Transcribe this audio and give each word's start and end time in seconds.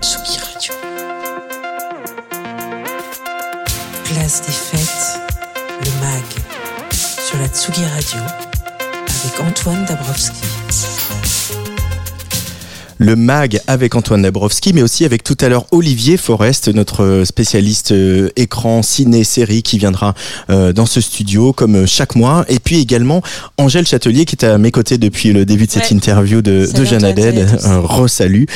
Tsugi 0.00 0.38
Radio. 0.38 0.74
Place 4.04 4.42
des 4.42 4.52
fêtes, 4.52 5.20
le 5.84 5.90
MAG, 6.00 6.92
sur 6.92 7.38
la 7.38 7.48
Tsugi 7.48 7.84
Radio, 7.84 8.20
avec 8.20 9.40
Antoine 9.40 9.84
Dabrowski 9.84 10.40
le 13.00 13.16
MAG 13.16 13.60
avec 13.66 13.96
Antoine 13.96 14.22
Dabrowski, 14.22 14.74
mais 14.74 14.82
aussi 14.82 15.06
avec 15.06 15.24
tout 15.24 15.36
à 15.40 15.48
l'heure 15.48 15.64
Olivier 15.72 16.18
Forest, 16.18 16.68
notre 16.68 17.22
spécialiste 17.24 17.92
euh, 17.92 18.28
écran, 18.36 18.82
ciné, 18.82 19.24
série, 19.24 19.62
qui 19.62 19.78
viendra 19.78 20.12
euh, 20.50 20.74
dans 20.74 20.84
ce 20.84 21.00
studio 21.00 21.54
comme 21.54 21.76
euh, 21.76 21.86
chaque 21.86 22.14
mois. 22.14 22.44
Et 22.48 22.58
puis 22.58 22.78
également 22.78 23.22
Angèle 23.56 23.86
Châtelier, 23.86 24.26
qui 24.26 24.36
est 24.36 24.44
à 24.44 24.58
mes 24.58 24.70
côtés 24.70 24.98
depuis 24.98 25.32
le 25.32 25.46
début 25.46 25.66
de 25.66 25.72
cette 25.72 25.90
interview 25.90 26.42
de, 26.42 26.70
de 26.70 26.84
Jeanne 26.84 27.04
Adèle. 27.04 27.46
Re-salut. 27.64 28.46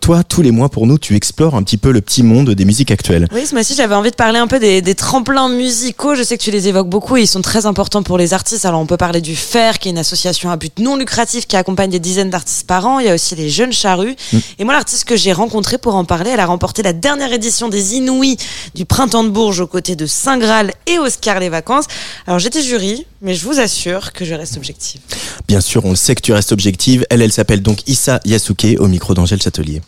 toi, 0.00 0.24
tous 0.24 0.42
les 0.42 0.50
mois 0.50 0.68
pour 0.68 0.88
nous, 0.88 0.98
tu 0.98 1.14
explores 1.14 1.54
un 1.54 1.62
petit 1.62 1.76
peu 1.76 1.92
le 1.92 2.00
petit 2.00 2.24
monde 2.24 2.50
des 2.50 2.64
musiques 2.64 2.90
actuelles. 2.90 3.28
Oui, 3.32 3.46
ce 3.46 3.54
mois-ci, 3.54 3.74
j'avais 3.76 3.94
envie 3.94 4.10
de 4.10 4.16
parler 4.16 4.40
un 4.40 4.48
peu 4.48 4.58
des, 4.58 4.82
des, 4.82 4.96
tremplins 4.96 5.48
musicaux. 5.48 6.16
Je 6.16 6.24
sais 6.24 6.36
que 6.36 6.42
tu 6.42 6.50
les 6.50 6.66
évoques 6.66 6.88
beaucoup 6.88 7.16
et 7.16 7.22
ils 7.22 7.28
sont 7.28 7.42
très 7.42 7.66
importants 7.66 8.02
pour 8.02 8.18
les 8.18 8.34
artistes. 8.34 8.64
Alors, 8.64 8.80
on 8.80 8.86
peut 8.86 8.96
parler 8.96 9.20
du 9.20 9.36
FAIR, 9.36 9.78
qui 9.78 9.88
est 9.88 9.92
une 9.92 9.98
association 9.98 10.50
à 10.50 10.56
but 10.56 10.76
non 10.80 10.96
lucratif 10.96 11.46
qui 11.46 11.56
accompagne 11.56 11.90
des 11.90 12.00
dizaines 12.00 12.30
d'artistes 12.30 12.66
par 12.66 12.84
an. 12.86 12.98
Il 12.98 13.06
y 13.06 13.08
a 13.08 13.14
aussi 13.14 13.36
les 13.36 13.48
Jeune 13.60 13.72
Charrue. 13.74 14.16
Mm. 14.32 14.38
Et 14.58 14.64
moi, 14.64 14.72
l'artiste 14.72 15.04
que 15.04 15.16
j'ai 15.16 15.34
rencontré 15.34 15.76
pour 15.76 15.94
en 15.94 16.06
parler, 16.06 16.30
elle 16.30 16.40
a 16.40 16.46
remporté 16.46 16.82
la 16.82 16.94
dernière 16.94 17.30
édition 17.30 17.68
des 17.68 17.96
Inouïs 17.96 18.38
du 18.74 18.86
Printemps 18.86 19.22
de 19.22 19.28
Bourges 19.28 19.60
aux 19.60 19.66
côtés 19.66 19.96
de 19.96 20.06
Saint 20.06 20.38
Graal 20.38 20.72
et 20.86 20.98
Oscar 20.98 21.38
Les 21.40 21.50
Vacances. 21.50 21.84
Alors, 22.26 22.38
j'étais 22.38 22.62
jury, 22.62 23.04
mais 23.20 23.34
je 23.34 23.44
vous 23.44 23.60
assure 23.60 24.14
que 24.14 24.24
je 24.24 24.32
reste 24.32 24.56
objective. 24.56 25.02
Bien 25.46 25.60
sûr, 25.60 25.84
on 25.84 25.90
le 25.90 25.96
sait 25.96 26.14
que 26.14 26.22
tu 26.22 26.32
restes 26.32 26.52
objective. 26.52 27.04
Elle, 27.10 27.20
elle 27.20 27.32
s'appelle 27.32 27.60
donc 27.60 27.86
Issa 27.86 28.20
Yasuke 28.24 28.78
au 28.78 28.88
micro 28.88 29.12
d'Angèle 29.12 29.42
Châtelier. 29.42 29.82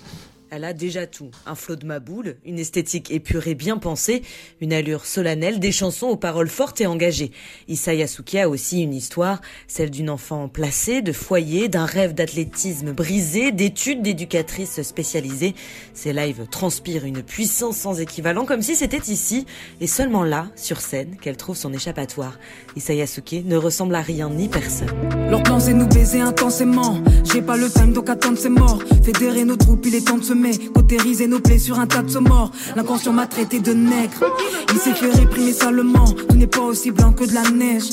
Elle 0.55 0.65
a 0.65 0.75
déjà 0.75 1.07
tout. 1.07 1.31
Un 1.47 1.55
flot 1.55 1.77
de 1.77 1.87
maboule, 1.87 2.37
une 2.45 2.59
esthétique 2.59 3.11
épurée 3.11 3.55
bien 3.55 3.79
pensée, 3.79 4.21
une 4.61 4.75
allure 4.75 5.07
solennelle, 5.07 5.59
des 5.59 5.73
chansons 5.73 6.09
aux 6.09 6.19
paroles 6.19 6.51
fortes 6.51 6.83
et 6.83 6.87
engagées. 6.87 7.33
Issa 7.69 7.95
Yasuki 7.95 8.39
a 8.39 8.51
aussi 8.51 8.83
une 8.83 8.93
histoire, 8.93 9.41
celle 9.67 9.91
d'une 9.91 10.11
enfant 10.11 10.49
placée, 10.49 11.01
de 11.01 11.13
foyer, 11.13 11.71
d'un 11.71 11.87
rêve 11.87 12.13
d'athlétisme 12.13 12.93
brisé, 12.93 13.51
d'études 13.51 14.03
d'éducatrice 14.03 14.83
spécialisée. 14.83 15.55
Ses 15.95 16.13
lives 16.13 16.47
transpirent 16.51 17.07
une 17.07 17.23
puissance 17.23 17.79
sans 17.79 17.99
équivalent, 17.99 18.45
comme 18.45 18.61
si 18.61 18.77
c'était 18.77 19.11
ici, 19.11 19.47
et 19.81 19.87
seulement 19.87 20.23
là, 20.23 20.49
sur 20.55 20.83
scène, 20.83 21.17
qu'elle 21.17 21.39
trouve 21.39 21.57
son 21.57 21.73
échappatoire. 21.73 22.39
Issa 22.77 22.93
Yasuke 22.93 23.43
ne 23.47 23.57
ressemble 23.57 23.95
à 23.95 24.03
rien 24.03 24.29
ni 24.29 24.49
personne. 24.49 24.91
Cautériser 30.73 31.27
nos 31.27 31.41
plaies 31.41 31.59
sur 31.59 31.79
un 31.79 31.87
tas 31.87 32.03
de 32.03 32.19
morts. 32.19 32.51
L'inconscient 32.77 33.13
m'a 33.13 33.27
traité 33.27 33.61
de 33.61 33.73
nègre. 33.73 34.25
Il 34.73 34.79
s'est 34.79 34.95
fait 34.95 35.11
réprimer 35.11 35.53
salement. 35.53 36.05
Tout 36.05 36.37
n'est 36.37 36.47
pas 36.47 36.61
aussi 36.61 36.91
blanc 36.91 37.13
que 37.13 37.25
de 37.25 37.35
la 37.35 37.49
neige. 37.51 37.85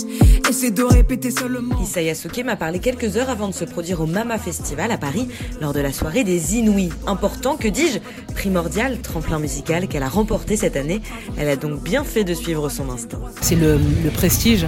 Essaie 0.49 0.71
de 0.71 0.83
répéter 0.83 1.31
seulement. 1.31 1.79
Isaya 1.81 2.15
Suke 2.15 2.43
m'a 2.43 2.55
parlé 2.55 2.79
quelques 2.79 3.17
heures 3.17 3.29
avant 3.29 3.47
de 3.47 3.53
se 3.53 3.65
produire 3.65 4.01
au 4.01 4.07
Mama 4.07 4.37
Festival 4.37 4.91
à 4.91 4.97
Paris 4.97 5.27
lors 5.61 5.73
de 5.73 5.79
la 5.79 5.93
soirée 5.93 6.23
des 6.23 6.55
Inouïs. 6.55 6.89
Important, 7.05 7.55
que 7.55 7.67
dis-je 7.67 7.99
Primordial, 8.33 8.99
tremplin 9.01 9.39
musical 9.39 9.87
qu'elle 9.87 10.03
a 10.03 10.09
remporté 10.09 10.57
cette 10.57 10.75
année. 10.75 11.01
Elle 11.37 11.49
a 11.49 11.55
donc 11.55 11.81
bien 11.81 12.03
fait 12.03 12.23
de 12.23 12.33
suivre 12.33 12.69
son 12.69 12.89
instinct. 12.89 13.19
C'est 13.41 13.55
le, 13.55 13.79
prestige, 14.13 14.65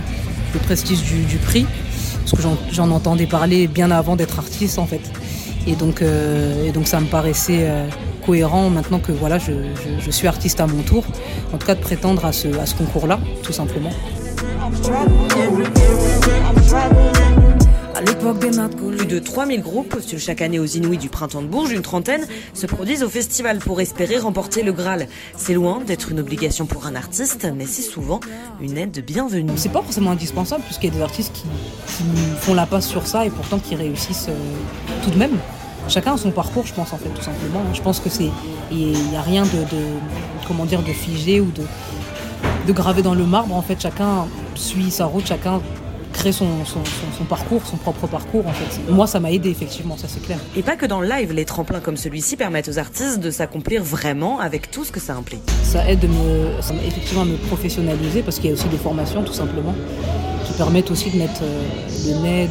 le 0.53 0.59
prestige 0.59 1.01
du, 1.03 1.23
du 1.23 1.37
prix. 1.37 1.65
Parce 2.19 2.31
que 2.33 2.47
j'en 2.71 2.91
entendais 2.91 3.25
parler 3.25 3.67
bien 3.67 3.89
avant 3.89 4.15
d'être 4.15 4.37
artiste 4.37 4.77
en 4.77 4.85
fait. 4.85 5.01
Et 5.67 5.75
donc, 5.75 6.01
euh, 6.01 6.67
et 6.67 6.71
donc 6.71 6.87
ça 6.87 6.99
me 6.99 7.05
paraissait 7.05 7.61
euh, 7.61 7.87
cohérent 8.25 8.69
maintenant 8.69 8.99
que 8.99 9.11
voilà, 9.11 9.37
je, 9.37 9.51
je, 9.51 10.03
je, 10.03 10.11
suis 10.11 10.27
artiste 10.27 10.59
à 10.59 10.67
mon 10.67 10.81
tour, 10.81 11.03
en 11.53 11.57
tout 11.57 11.67
cas 11.67 11.75
de 11.75 11.81
prétendre 11.81 12.25
à 12.25 12.31
ce, 12.31 12.47
à 12.59 12.65
ce 12.65 12.75
concours-là, 12.75 13.19
tout 13.43 13.53
simplement. 13.53 13.91
Plus 18.77 19.05
de 19.07 19.19
3000 19.19 19.61
groupes 19.61 19.89
postulent 19.89 20.19
chaque 20.19 20.41
année 20.41 20.59
aux 20.59 20.65
Inouïs 20.65 20.97
du 20.97 21.09
Printemps 21.09 21.41
de 21.41 21.47
Bourges. 21.47 21.71
Une 21.71 21.81
trentaine 21.81 22.25
se 22.53 22.65
produisent 22.67 23.03
au 23.03 23.09
festival 23.09 23.57
pour 23.57 23.81
espérer 23.81 24.17
remporter 24.19 24.63
le 24.63 24.71
Graal. 24.71 25.07
C'est 25.35 25.53
loin 25.53 25.81
d'être 25.85 26.11
une 26.11 26.19
obligation 26.19 26.65
pour 26.65 26.85
un 26.85 26.95
artiste, 26.95 27.47
mais 27.55 27.65
c'est 27.65 27.81
souvent 27.81 28.19
une 28.61 28.77
aide 28.77 29.03
bienvenue. 29.05 29.51
C'est 29.55 29.71
pas 29.71 29.81
forcément 29.81 30.11
indispensable, 30.11 30.63
puisqu'il 30.63 30.91
y 30.91 30.93
a 30.93 30.95
des 30.97 31.01
artistes 31.01 31.33
qui, 31.33 31.43
font 32.39 32.53
la 32.53 32.65
passe 32.65 32.87
sur 32.87 33.07
ça 33.07 33.25
et 33.25 33.29
pourtant 33.29 33.59
qui 33.59 33.75
réussissent 33.75 34.29
euh, 34.29 35.03
tout 35.03 35.09
de 35.09 35.17
même. 35.17 35.37
Chacun 35.91 36.13
a 36.13 36.17
son 36.17 36.31
parcours, 36.31 36.65
je 36.65 36.73
pense, 36.73 36.93
en 36.93 36.97
fait, 36.97 37.09
tout 37.09 37.21
simplement. 37.21 37.61
Je 37.73 37.81
pense 37.81 37.99
que 37.99 38.07
c'est. 38.07 38.29
Il 38.71 38.93
n'y 39.09 39.17
a 39.17 39.21
rien 39.21 39.43
de, 39.43 39.49
de 40.81 40.93
figé 40.93 41.41
ou 41.41 41.51
de, 41.51 41.63
de 42.65 42.71
gravé 42.71 43.01
dans 43.01 43.13
le 43.13 43.25
marbre. 43.25 43.53
En 43.53 43.61
fait, 43.61 43.81
chacun 43.81 44.25
suit 44.55 44.89
sa 44.89 45.05
route, 45.05 45.27
chacun 45.27 45.59
créer 46.11 46.31
son, 46.31 46.47
parcours, 47.29 47.61
son 47.65 47.77
propre 47.77 48.07
parcours 48.07 48.45
en 48.47 48.53
fait. 48.53 48.91
Moi 48.91 49.07
ça 49.07 49.19
m'a 49.19 49.31
aidé 49.31 49.49
effectivement, 49.49 49.97
ça 49.97 50.07
c'est 50.07 50.21
clair. 50.21 50.39
Et 50.55 50.61
pas 50.61 50.75
que 50.75 50.85
dans 50.85 51.01
le 51.01 51.07
live, 51.07 51.33
les 51.33 51.45
tremplins 51.45 51.79
comme 51.79 51.97
celui-ci 51.97 52.37
permettent 52.37 52.69
aux 52.69 52.79
artistes 52.79 53.19
de 53.19 53.31
s'accomplir 53.31 53.83
vraiment 53.83 54.39
avec 54.39 54.71
tout 54.71 54.83
ce 54.83 54.91
que 54.91 54.99
ça 54.99 55.15
implique. 55.15 55.41
Ça 55.63 55.89
aide 55.89 56.03
me, 56.03 56.61
ça 56.61 56.73
effectivement 56.85 57.21
à 57.21 57.25
me 57.25 57.37
professionnaliser 57.37 58.21
parce 58.21 58.37
qu'il 58.37 58.49
y 58.49 58.49
a 58.49 58.53
aussi 58.53 58.67
des 58.67 58.77
formations 58.77 59.23
tout 59.23 59.33
simplement 59.33 59.73
qui 60.45 60.53
permettent 60.53 60.91
aussi 60.91 61.09
de 61.11 61.17
mettre 61.17 61.41
euh, 61.43 61.63
le 62.07 62.21
nez 62.23 62.49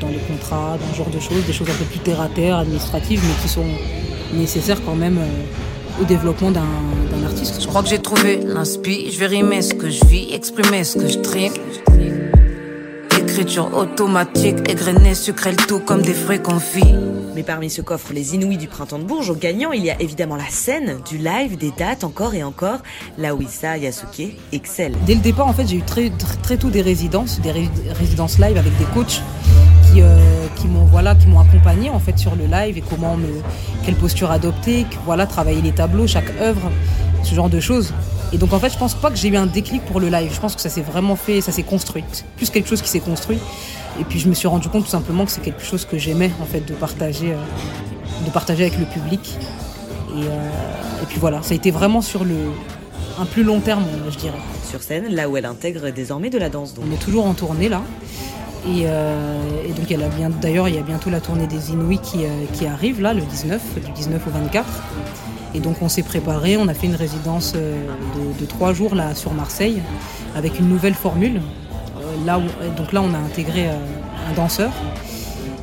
dans, 0.00 0.08
les 0.08 0.18
contrats, 0.18 0.76
dans 0.78 0.92
ce 0.92 0.98
genre 0.98 1.10
de 1.10 1.20
choses, 1.20 1.44
des 1.46 1.52
choses 1.52 1.68
un 1.70 1.74
peu 1.74 1.84
plus 1.84 2.00
terre 2.00 2.20
à 2.20 2.28
terre, 2.28 2.58
administratives, 2.58 3.20
mais 3.22 3.42
qui 3.42 3.48
sont 3.48 3.64
nécessaires 4.34 4.82
quand 4.84 4.94
même 4.94 5.18
euh, 5.18 6.02
au 6.02 6.04
développement 6.04 6.50
d'un 6.50 6.62
artiste. 7.24 7.60
Je 7.60 7.66
crois 7.66 7.82
que 7.82 7.88
j'ai 7.88 7.98
trouvé 7.98 8.40
l'inspi, 8.44 9.10
je 9.10 9.18
vais 9.18 9.26
rimer 9.26 9.62
ce 9.62 9.74
que 9.74 9.90
je 9.90 10.04
vis, 10.06 10.32
exprimer 10.32 10.84
ce 10.84 10.98
que 10.98 11.08
je 11.08 11.18
trime 11.18 11.52
écriture 13.30 13.72
automatique, 13.76 14.56
égrenée, 14.68 15.14
sucré 15.14 15.52
le 15.52 15.56
tout 15.56 15.78
comme 15.78 16.02
des 16.02 16.14
fruits 16.14 16.42
confits. 16.42 16.94
Mais 17.36 17.44
parmi 17.44 17.70
ce 17.70 17.80
coffre 17.80 18.12
Les 18.12 18.34
Inouïs 18.34 18.58
du 18.58 18.66
Printemps 18.66 18.98
de 18.98 19.04
Bourges, 19.04 19.30
au 19.30 19.36
gagnant, 19.36 19.70
il 19.70 19.84
y 19.84 19.90
a 19.90 20.00
évidemment 20.00 20.34
la 20.34 20.48
scène, 20.50 20.98
du 21.08 21.16
live, 21.16 21.56
des 21.56 21.70
dates, 21.78 22.02
encore 22.02 22.34
et 22.34 22.42
encore. 22.42 22.80
Là 23.18 23.36
où 23.36 23.40
Issa 23.40 23.78
Yasuke 23.78 24.36
excelle. 24.50 24.94
Dès 25.06 25.14
le 25.14 25.20
départ, 25.20 25.46
en 25.46 25.52
fait, 25.52 25.64
j'ai 25.68 25.76
eu 25.76 25.82
très, 25.82 26.10
très, 26.42 26.56
tôt 26.56 26.70
des 26.70 26.82
résidences, 26.82 27.40
des 27.40 27.52
résidences 27.92 28.40
live 28.40 28.56
avec 28.56 28.76
des 28.78 28.84
coachs 28.94 29.22
qui, 29.84 30.02
euh, 30.02 30.18
qui 30.56 30.66
m'ont 30.66 30.84
voilà, 30.86 31.14
qui 31.14 31.28
m'ont 31.28 31.40
accompagné 31.40 31.88
en 31.88 32.00
fait 32.00 32.18
sur 32.18 32.34
le 32.34 32.46
live 32.46 32.78
et 32.78 32.82
comment 32.82 33.16
me, 33.16 33.28
quelle 33.84 33.94
posture 33.94 34.32
adopter, 34.32 34.86
voilà, 35.04 35.26
travailler 35.26 35.62
les 35.62 35.72
tableaux, 35.72 36.08
chaque 36.08 36.32
œuvre, 36.40 36.68
ce 37.22 37.32
genre 37.36 37.48
de 37.48 37.60
choses. 37.60 37.94
Et 38.32 38.38
donc 38.38 38.52
en 38.52 38.60
fait, 38.60 38.70
je 38.70 38.78
pense 38.78 38.94
pas 38.94 39.10
que 39.10 39.16
j'ai 39.16 39.28
eu 39.28 39.36
un 39.36 39.46
déclic 39.46 39.84
pour 39.86 39.98
le 39.98 40.08
live. 40.08 40.30
Je 40.32 40.40
pense 40.40 40.54
que 40.54 40.60
ça 40.60 40.68
s'est 40.68 40.82
vraiment 40.82 41.16
fait, 41.16 41.40
ça 41.40 41.52
s'est 41.52 41.64
construit. 41.64 42.04
plus 42.36 42.50
quelque 42.50 42.68
chose 42.68 42.80
qui 42.80 42.88
s'est 42.88 43.00
construit. 43.00 43.38
Et 43.98 44.04
puis 44.04 44.20
je 44.20 44.28
me 44.28 44.34
suis 44.34 44.46
rendu 44.46 44.68
compte 44.68 44.84
tout 44.84 44.90
simplement 44.90 45.24
que 45.24 45.32
c'est 45.32 45.40
quelque 45.40 45.64
chose 45.64 45.84
que 45.84 45.98
j'aimais 45.98 46.30
en 46.40 46.46
fait 46.46 46.60
de 46.60 46.74
partager, 46.74 47.32
euh, 47.32 48.24
de 48.24 48.30
partager 48.30 48.64
avec 48.64 48.78
le 48.78 48.86
public. 48.86 49.36
Et, 50.16 50.22
euh, 50.22 51.02
et, 51.02 51.06
puis 51.06 51.18
voilà, 51.18 51.42
ça 51.42 51.52
a 51.52 51.56
été 51.56 51.70
vraiment 51.70 52.02
sur 52.02 52.24
le 52.24 52.36
un 53.18 53.26
plus 53.26 53.42
long 53.42 53.60
terme, 53.60 53.84
je 54.10 54.16
dirais. 54.16 54.38
Sur 54.64 54.82
scène, 54.82 55.12
là 55.12 55.28
où 55.28 55.36
elle 55.36 55.44
intègre 55.44 55.90
désormais 55.90 56.30
de 56.30 56.38
la 56.38 56.48
danse. 56.48 56.74
On 56.80 56.90
est 56.92 56.98
toujours 56.98 57.26
en 57.26 57.34
tournée 57.34 57.68
là. 57.68 57.82
Et, 58.66 58.84
euh, 58.84 59.40
et 59.68 59.72
donc 59.72 59.90
elle 59.90 60.02
a 60.02 60.08
bien, 60.08 60.30
d'ailleurs, 60.30 60.68
il 60.68 60.76
y 60.76 60.78
a 60.78 60.82
bientôt 60.82 61.10
la 61.10 61.20
tournée 61.20 61.46
des 61.46 61.70
Inouïs 61.70 61.98
qui, 61.98 62.20
qui 62.52 62.66
arrive 62.66 63.00
là, 63.00 63.12
le 63.12 63.22
19, 63.22 63.60
du 63.84 63.90
19 63.92 64.26
au 64.26 64.30
24. 64.30 64.66
Et 65.54 65.60
donc 65.60 65.82
on 65.82 65.88
s'est 65.88 66.02
préparé, 66.02 66.56
on 66.56 66.68
a 66.68 66.74
fait 66.74 66.86
une 66.86 66.94
résidence 66.94 67.54
euh, 67.56 67.86
de, 68.38 68.46
trois 68.46 68.72
jours 68.72 68.94
là 68.94 69.14
sur 69.14 69.32
Marseille 69.32 69.82
avec 70.36 70.58
une 70.58 70.68
nouvelle 70.68 70.94
formule. 70.94 71.40
Euh, 71.96 72.26
là 72.26 72.40
donc 72.76 72.92
là 72.92 73.02
on 73.02 73.12
a 73.14 73.18
intégré 73.18 73.68
euh, 73.68 73.74
un 74.30 74.34
danseur. 74.34 74.70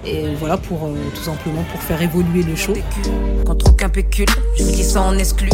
Et 0.06 0.36
voilà 0.40 0.56
pour 0.56 0.90
tout 1.16 1.24
simplement 1.24 1.64
pour 1.70 1.82
faire 1.82 2.02
évoluer 2.02 2.42
le 2.42 2.56
show. 2.56 2.74
Contre 3.46 3.72
aucun 3.72 3.90
pécule, 3.90 4.30
je 4.58 4.64
dis 4.64 4.84
ça 4.84 5.02
en 5.02 5.18
exclu. 5.18 5.50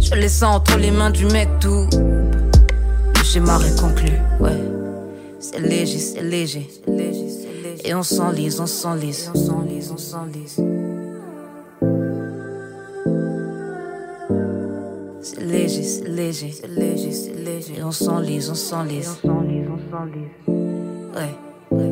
Je 0.00 0.14
laisse 0.14 0.42
entre 0.42 0.78
les 0.78 0.90
mains 0.90 1.10
du 1.10 1.26
mec 1.26 1.48
tout. 1.60 1.86
Le 1.92 3.22
schéma 3.22 3.58
est 3.66 3.78
conclu, 3.78 4.08
ouais. 4.40 4.58
C'est 5.38 5.60
léger, 5.60 5.98
c'est 5.98 6.22
léger. 6.22 6.66
Et 7.84 7.94
on 7.94 8.02
s'enlise, 8.02 8.60
on 8.60 8.66
s'enlise. 8.66 9.30
On 9.34 9.38
s'enlise, 9.38 9.90
on 9.92 9.98
s'enlise. 9.98 10.79
Léger, 15.40 16.04
léger, 16.06 16.54
léger, 16.68 17.32
léger. 17.34 17.78
Et 17.78 17.82
on 17.82 17.92
s'enlise, 17.92 18.50
on 18.50 18.54
s'enlise. 18.54 19.18
On 19.24 19.28
s'enlise, 19.28 19.66
on 19.68 19.78
s'enlise. 19.90 20.28
Ouais, 21.14 21.34
ouais. 21.72 21.90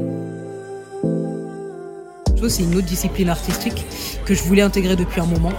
C'est 2.49 2.63
une 2.63 2.77
autre 2.77 2.87
discipline 2.87 3.29
artistique 3.29 3.85
que 4.25 4.33
je 4.35 4.43
voulais 4.43 4.63
intégrer 4.63 4.97
depuis 4.97 5.21
un 5.21 5.27
moment. 5.27 5.53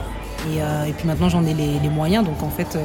Et, 0.52 0.62
euh, 0.62 0.86
et 0.86 0.94
puis 0.94 1.06
maintenant 1.06 1.30
j'en 1.30 1.46
ai 1.46 1.54
les, 1.54 1.80
les, 1.80 1.90
moyens. 1.90 2.26
Donc 2.26 2.42
en 2.42 2.50
fait, 2.50 2.76
euh, 2.76 2.80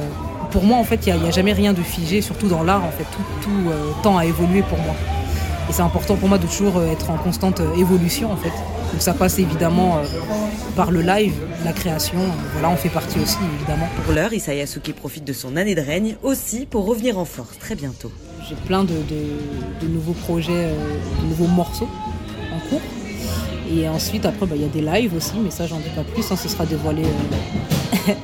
pour 0.51 0.63
moi, 0.63 0.77
en 0.77 0.83
fait, 0.83 1.07
il 1.07 1.13
n'y 1.13 1.23
a, 1.23 1.27
a, 1.27 1.31
jamais 1.31 1.53
rien 1.53 1.73
de 1.73 1.81
figé, 1.81 2.21
surtout 2.21 2.47
dans 2.47 2.63
l'art. 2.63 2.83
En 2.83 2.91
fait, 2.91 3.05
tout, 3.05 3.23
tout 3.41 3.69
euh, 3.69 3.91
tend 4.03 4.17
à 4.17 4.25
évoluer 4.25 4.61
pour 4.63 4.77
moi. 4.79 4.93
Et 5.69 5.73
c'est 5.73 5.81
important 5.81 6.15
pour 6.15 6.29
moi 6.29 6.37
de 6.37 6.45
toujours 6.45 6.77
euh, 6.77 6.91
être 6.91 7.09
en 7.09 7.17
constante 7.17 7.61
évolution, 7.77 8.31
en 8.31 8.35
fait. 8.35 8.53
Donc 8.95 9.01
ça 9.01 9.13
passe 9.13 9.39
évidemment 9.39 9.99
par 10.77 10.89
le 10.89 11.01
live, 11.01 11.33
la 11.65 11.73
création. 11.73 12.17
Voilà, 12.53 12.69
on 12.69 12.77
fait 12.77 12.87
partie 12.87 13.19
aussi 13.19 13.39
évidemment. 13.57 13.89
Pour 14.05 14.13
l'heure, 14.13 14.31
Issa 14.31 14.53
Yasuke 14.53 14.93
profite 14.95 15.25
de 15.25 15.33
son 15.33 15.57
année 15.57 15.75
de 15.75 15.81
règne 15.81 16.15
aussi 16.23 16.65
pour 16.65 16.85
revenir 16.85 17.19
en 17.19 17.25
force 17.25 17.59
très 17.59 17.75
bientôt. 17.75 18.09
J'ai 18.47 18.55
plein 18.55 18.85
de, 18.85 18.93
nouveaux 19.89 20.13
projets, 20.13 20.69
de 21.21 21.27
nouveaux 21.27 21.47
morceaux 21.53 21.89
en 22.53 22.69
cours. 22.69 22.79
Et 23.69 23.89
ensuite, 23.89 24.25
après, 24.25 24.45
bah, 24.45 24.55
il 24.55 24.61
y 24.61 24.65
a 24.65 24.69
des 24.69 24.79
lives 24.79 25.13
aussi, 25.13 25.33
mais 25.43 25.51
ça, 25.51 25.67
j'en 25.67 25.79
dis 25.79 25.89
pas 25.93 26.05
plus. 26.05 26.31
Hein, 26.31 26.37
ce 26.37 26.47
sera 26.47 26.65
dévoilé 26.65 27.03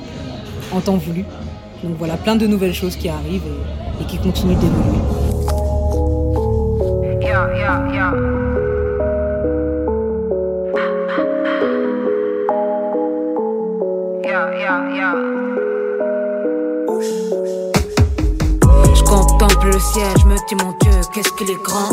en 0.72 0.80
temps 0.80 0.96
voulu. 0.96 1.26
Donc 1.84 1.98
voilà, 1.98 2.16
plein 2.16 2.36
de 2.36 2.46
nouvelles 2.46 2.72
choses 2.72 2.96
qui 2.96 3.10
arrivent 3.10 3.42
et, 4.00 4.04
qui 4.06 4.16
continuent 4.16 4.56
d'évoluer. 4.56 5.02
Je 20.18 20.26
me 20.26 20.36
dis 20.48 20.54
mon 20.54 20.72
Dieu, 20.80 20.92
qu'est-ce 21.12 21.32
qu'il 21.32 21.50
est 21.50 21.62
grand. 21.62 21.90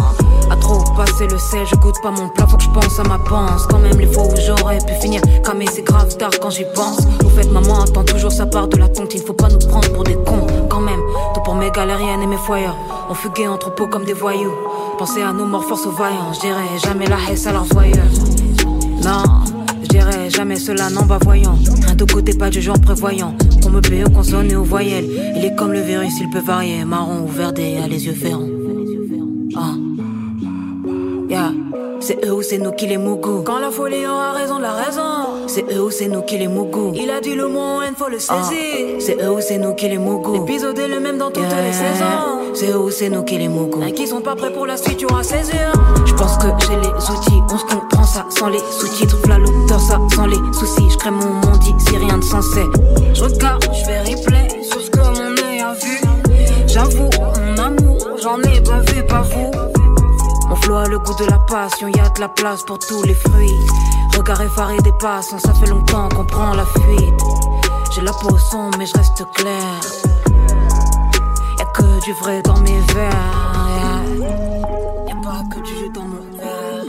A 0.49 0.55
trop 0.55 0.83
passer 0.95 1.27
le 1.27 1.37
sel, 1.37 1.65
je 1.65 1.75
goûte 1.75 1.95
pas 2.01 2.11
mon 2.11 2.29
plat, 2.29 2.47
faut 2.47 2.57
que 2.57 2.63
je 2.63 2.69
pense 2.69 2.99
à 2.99 3.03
ma 3.03 3.17
panse. 3.17 3.65
Quand 3.67 3.79
même 3.79 3.97
les 3.97 4.07
fois 4.07 4.23
où 4.23 4.33
j'aurais 4.45 4.77
pu 4.77 4.93
finir, 5.01 5.21
mais 5.57 5.65
c'est 5.71 5.81
grave 5.81 6.15
tard 6.17 6.31
quand 6.41 6.49
j'y 6.49 6.65
pense. 6.75 6.99
Au 7.25 7.29
fait, 7.29 7.49
maman 7.51 7.81
attend 7.81 8.03
toujours 8.03 8.31
sa 8.31 8.45
part 8.45 8.67
de 8.67 8.77
la 8.77 8.87
tonte, 8.87 9.13
il 9.13 9.21
faut 9.21 9.33
pas 9.33 9.49
nous 9.49 9.59
prendre 9.59 9.91
pour 9.93 10.03
des 10.03 10.15
cons. 10.15 10.47
Quand 10.69 10.79
même, 10.79 11.01
tout 11.33 11.41
pour 11.41 11.55
mes 11.55 11.71
galériennes 11.71 12.21
et 12.21 12.27
mes 12.27 12.37
foyers. 12.37 12.67
On 13.09 13.13
fuguait 13.13 13.47
en 13.47 13.57
troupeau 13.57 13.87
comme 13.87 14.05
des 14.05 14.13
voyous. 14.13 14.53
Pensez 14.97 15.21
à 15.21 15.33
nos 15.33 15.45
morts 15.45 15.65
force 15.65 15.85
aux 15.85 15.91
vaillants, 15.91 16.33
je 16.33 16.39
dirais 16.41 16.79
jamais 16.83 17.07
la 17.07 17.17
haisse 17.29 17.47
à 17.47 17.51
leurs 17.51 17.65
voyeurs. 17.65 18.05
Non, 19.03 19.23
dirais 19.89 20.29
jamais 20.29 20.55
cela, 20.55 20.89
non, 20.89 21.05
bah 21.05 21.19
voyant. 21.21 21.57
Rien 21.85 21.95
de 21.95 22.05
côté, 22.05 22.33
pas 22.33 22.49
de 22.49 22.59
genre 22.59 22.79
prévoyant. 22.79 23.35
On 23.65 23.69
me 23.69 23.81
paye 23.81 24.03
aux 24.03 24.09
consonnes 24.09 24.51
et 24.51 24.55
aux 24.55 24.63
voyelles. 24.63 25.09
Il 25.35 25.43
est 25.43 25.55
comme 25.55 25.73
le 25.73 25.81
virus, 25.81 26.13
il 26.21 26.29
peut 26.29 26.39
varier. 26.39 26.85
Marron 26.85 27.23
ou 27.23 27.27
verdé, 27.27 27.77
à 27.83 27.87
les 27.87 28.05
yeux 28.05 28.13
ferrants. 28.13 28.47
Ah. 29.55 29.73
Yeah. 31.29 31.51
C'est 32.01 32.25
eux 32.25 32.33
ou 32.33 32.41
c'est 32.41 32.57
nous 32.57 32.71
qui 32.71 32.87
les 32.87 32.97
mougou. 32.97 33.43
Quand 33.43 33.59
la 33.59 33.71
folie 33.71 34.05
aura 34.05 34.31
raison 34.31 34.57
de 34.57 34.63
la 34.63 34.73
raison. 34.73 35.47
C'est 35.47 35.65
eux 35.71 35.83
ou 35.83 35.91
c'est 35.91 36.07
nous 36.07 36.21
qui 36.21 36.37
les 36.37 36.47
mougou. 36.47 36.93
Il 36.95 37.09
a 37.09 37.19
dit 37.19 37.35
le 37.35 37.47
mot 37.47 37.81
il 37.87 37.95
faut 37.95 38.09
le 38.09 38.17
ah. 38.29 38.41
saisir. 38.43 38.95
C'est 38.99 39.21
eux 39.21 39.31
ou 39.31 39.41
c'est 39.41 39.57
nous 39.57 39.73
qui 39.73 39.89
les 39.89 39.97
mougou. 39.97 40.33
L'épisode 40.33 40.79
est 40.79 40.87
le 40.87 40.99
même 40.99 41.17
dans 41.17 41.29
toutes 41.29 41.43
les 41.43 41.73
saisons. 41.73 42.53
C'est 42.53 42.71
eux 42.71 42.77
ou 42.77 42.89
c'est 42.89 43.09
nous 43.09 43.23
qui 43.23 43.37
les 43.37 43.49
mougou. 43.49 43.83
Et 43.83 43.91
qui 43.91 44.07
sont 44.07 44.21
pas 44.21 44.35
prêts 44.35 44.51
pour 44.51 44.65
la 44.65 44.77
suite, 44.77 44.97
tu 44.97 45.05
auras 45.05 45.23
saisir. 45.23 45.73
Je 46.05 46.13
pense 46.13 46.37
que 46.37 46.47
j'ai 46.65 46.77
les 46.77 46.87
outils. 46.87 47.41
On 47.51 47.57
se 47.57 47.65
comprend 47.65 48.03
ça 48.03 48.25
sans 48.29 48.47
les 48.47 48.59
sous-titres. 48.59 49.17
La 49.27 49.37
l'auteur, 49.37 49.79
ça 49.79 49.99
sans 50.15 50.25
les 50.25 50.37
soucis. 50.53 50.89
Je 50.89 50.97
crée 50.97 51.11
mon 51.11 51.33
monde 51.33 51.63
ici, 51.63 51.97
rien 51.97 52.17
de 52.17 52.23
sensé. 52.23 52.63
Je 53.13 53.23
regarde, 53.23 53.63
je 53.73 53.85
fais 53.85 53.99
replay 53.99 54.63
sur 54.63 54.79
ce 54.81 54.89
que 54.89 54.99
mon 54.99 55.47
œil 55.47 55.59
a 55.59 55.73
vu. 55.73 55.99
J'avoue, 56.67 57.09
mon 57.19 57.57
amour, 57.61 58.07
j'en 58.21 58.39
ai 58.41 58.61
pas 58.61 58.79
vu, 58.79 59.03
pas 59.05 59.21
vous. 59.21 59.58
Le 60.69 60.99
goût 60.99 61.15
de 61.15 61.25
la 61.25 61.39
passion, 61.39 61.87
y 61.87 61.99
a 61.99 62.09
de 62.09 62.21
la 62.21 62.29
place 62.29 62.61
pour 62.61 62.77
tous 62.77 63.01
les 63.01 63.15
fruits. 63.15 63.65
Regard 64.15 64.39
effaré 64.39 64.77
des 64.83 64.91
passants, 64.91 65.39
ça 65.39 65.51
fait 65.55 65.65
longtemps 65.65 66.07
qu'on 66.09 66.25
prend 66.25 66.53
la 66.53 66.63
fuite. 66.63 67.23
J'ai 67.91 68.01
la 68.01 68.11
peau 68.11 68.37
sombre, 68.37 68.77
mais 68.77 68.85
je 68.85 68.93
reste 68.93 69.25
clair. 69.33 69.79
Y'a 71.57 71.65
que 71.65 72.03
du 72.05 72.13
vrai 72.13 72.43
dans 72.43 72.59
mes 72.59 72.79
verres. 72.93 74.03
Y'a 75.07 75.15
pas 75.23 75.43
que 75.49 75.59
du 75.59 75.75
jus 75.75 75.89
dans 75.89 76.03
mon 76.03 76.21
verre. 76.37 76.85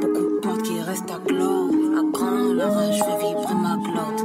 Beaucoup 0.00 0.22
de 0.22 0.40
portes 0.40 0.62
qui 0.62 0.80
restent 0.80 1.10
à 1.10 1.18
clore. 1.26 1.70
À 1.98 2.02
quand 2.16 2.54
la 2.54 2.68
rage 2.68 3.00
fait 3.00 3.18
vibrer 3.26 3.54
ma 3.60 3.76
glotte. 3.78 4.24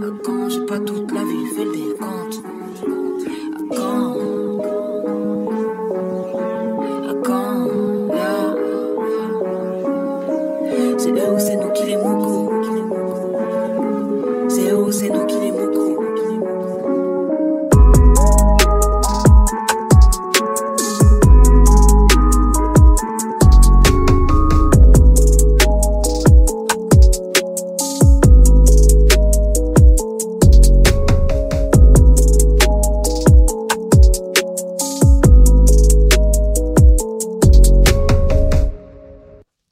À 0.00 0.10
quand 0.24 0.48
j'ai 0.48 0.64
pas 0.66 0.78
toute 0.78 1.10
la 1.10 1.24
vie 1.24 1.31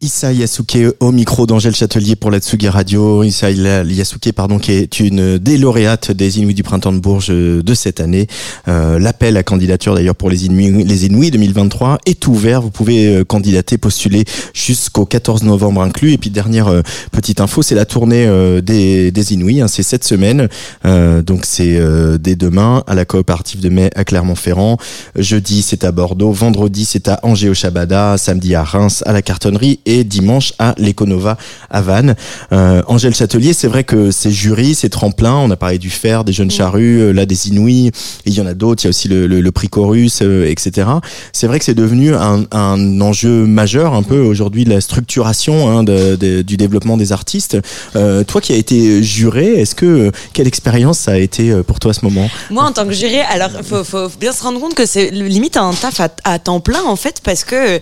Issa 0.03 0.33
Yasuke 0.33 0.79
au 1.01 1.13
micro 1.13 1.45
d'Angèle 1.45 1.77
Châtelier 1.77 2.17
pour 2.17 2.31
la 2.31 2.39
Tsugi 2.39 2.71
Radio. 2.71 3.23
Issa 3.23 3.51
Yasuke, 3.51 4.33
pardon, 4.33 4.59
qui 4.59 4.73
est 4.73 4.99
une 4.99 5.37
des 5.37 5.59
lauréates 5.59 6.11
des 6.11 6.39
Inuits 6.39 6.55
du 6.55 6.63
Printemps 6.63 6.95
de 6.95 7.01
Bourges 7.01 7.29
de 7.29 7.75
cette 7.75 8.01
année. 8.01 8.27
Euh, 8.67 8.99
L'appel 8.99 9.37
à 9.37 9.43
candidature 9.43 9.95
d'ailleurs 9.95 10.17
pour 10.17 10.31
les 10.31 10.47
Inuits, 10.47 10.85
les 10.85 11.05
Inuits 11.05 11.31
2023 11.31 11.99
est 12.07 12.27
ouvert. 12.27 12.63
Vous 12.63 12.71
pouvez 12.71 13.15
euh, 13.15 13.25
candidater, 13.25 13.77
postuler 13.77 14.25
jusqu'au 14.55 15.05
14 15.05 15.43
novembre 15.43 15.83
inclus. 15.83 16.13
Et 16.15 16.19
puis 16.19 16.31
dernière 16.31 16.69
euh, 16.69 16.81
petite 17.13 17.43
info, 17.43 17.61
c'est 17.61 17.75
la 17.75 17.85
tournée 17.85 18.25
euh, 18.27 18.63
des, 18.63 19.11
des 19.11 19.35
Inuits. 19.35 19.61
Hein, 19.61 19.69
c'est 19.69 19.83
cette 19.83 20.05
semaine. 20.05 20.49
donc 20.83 21.45
c'est 21.45 21.79
dès 22.19 22.37
demain 22.37 22.85
à 22.87 22.95
la 22.95 23.05
coopérative 23.05 23.61
de 23.61 23.69
mai 23.69 23.91
à 23.95 24.05
Clermont-Ferrand. 24.05 24.79
Jeudi 25.17 25.61
c'est 25.61 25.85
à 25.85 25.93
Bordeaux. 25.93 26.33
Vendredi 26.33 26.87
c'est 26.87 27.07
à 27.09 27.21
Angers 27.23 27.51
au 27.51 27.55
Chabada. 27.55 28.17
Samedi 28.17 28.55
à 28.55 28.65
Reims 28.65 29.03
à 29.05 29.13
la 29.13 29.21
Cartonnerie 29.21 29.79
dimanche 30.05 30.53
à 30.59 30.75
l'Econova 30.79 31.37
à 31.71 31.83
Vannes. 31.83 32.15
Euh, 32.53 32.83
Angèle 32.87 33.15
Châtelier, 33.15 33.53
c'est 33.53 33.69
vrai 33.69 33.85
que 33.85 34.11
ces 34.11 34.31
jurys, 34.31 34.75
ces 34.75 34.91
tremplins, 34.91 35.37
on 35.37 35.51
a 35.51 35.57
parlé 35.57 35.79
du 35.79 35.91
fer, 35.91 36.25
des 36.25 36.33
jeunes 36.33 36.51
charrues, 36.51 37.01
euh, 37.01 37.13
là 37.13 37.27
des 37.27 37.49
Inouïs, 37.49 37.91
il 38.27 38.35
y 38.35 38.41
en 38.41 38.47
a 38.47 38.55
d'autres, 38.55 38.83
il 38.83 38.87
y 38.87 38.89
a 38.89 38.91
aussi 38.91 39.09
le, 39.09 39.27
le, 39.27 39.53
prix 39.53 39.69
Chorus, 39.69 40.21
euh, 40.23 40.49
etc. 40.49 40.89
C'est 41.33 41.47
vrai 41.47 41.59
que 41.59 41.65
c'est 41.65 41.75
devenu 41.75 42.15
un, 42.15 42.45
un, 42.53 43.01
enjeu 43.01 43.47
majeur 43.47 43.95
un 43.95 44.03
peu 44.03 44.21
aujourd'hui 44.21 44.65
de 44.65 44.71
la 44.71 44.81
structuration 44.81 45.71
hein, 45.71 45.83
de, 45.83 46.43
du 46.43 46.57
développement 46.57 46.97
des 46.97 47.13
artistes. 47.13 47.59
Euh, 47.97 48.25
toi 48.25 48.41
qui 48.41 48.53
as 48.53 48.57
été 48.57 49.03
juré, 49.03 49.61
est-ce 49.61 49.75
que 49.75 50.11
quelle 50.33 50.47
expérience 50.47 50.99
ça 50.99 51.13
a 51.13 51.17
été 51.19 51.53
pour 51.63 51.81
toi 51.81 51.93
à 51.93 51.95
ce 51.95 52.05
moment? 52.05 52.29
Moi 52.51 52.65
en 52.65 52.73
tant 52.73 52.87
que 52.87 52.93
juré, 52.93 53.21
alors 53.21 53.51
faut, 53.63 53.85
faut 53.85 54.09
bien 54.21 54.33
se 54.33 54.43
rendre 54.43 54.61
compte 54.61 54.75
que 54.75 54.87
c'est 54.87 55.11
limite 55.11 55.57
un 55.57 55.73
taf 55.73 56.01
à, 56.25 56.39
temps 56.39 56.61
plein 56.61 56.83
en 56.85 56.97
fait 56.97 57.21
parce 57.23 57.45
que 57.45 57.81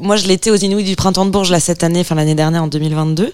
moi 0.00 0.16
je 0.16 0.26
l'étais 0.26 0.50
aux 0.50 0.56
Inouïs 0.56 0.84
du 0.84 0.96
printemps 0.96 1.15
de 1.24 1.50
là 1.50 1.60
cette 1.60 1.82
année, 1.82 2.00
enfin 2.00 2.14
l'année 2.14 2.34
dernière 2.34 2.62
en 2.62 2.66
2022. 2.66 3.32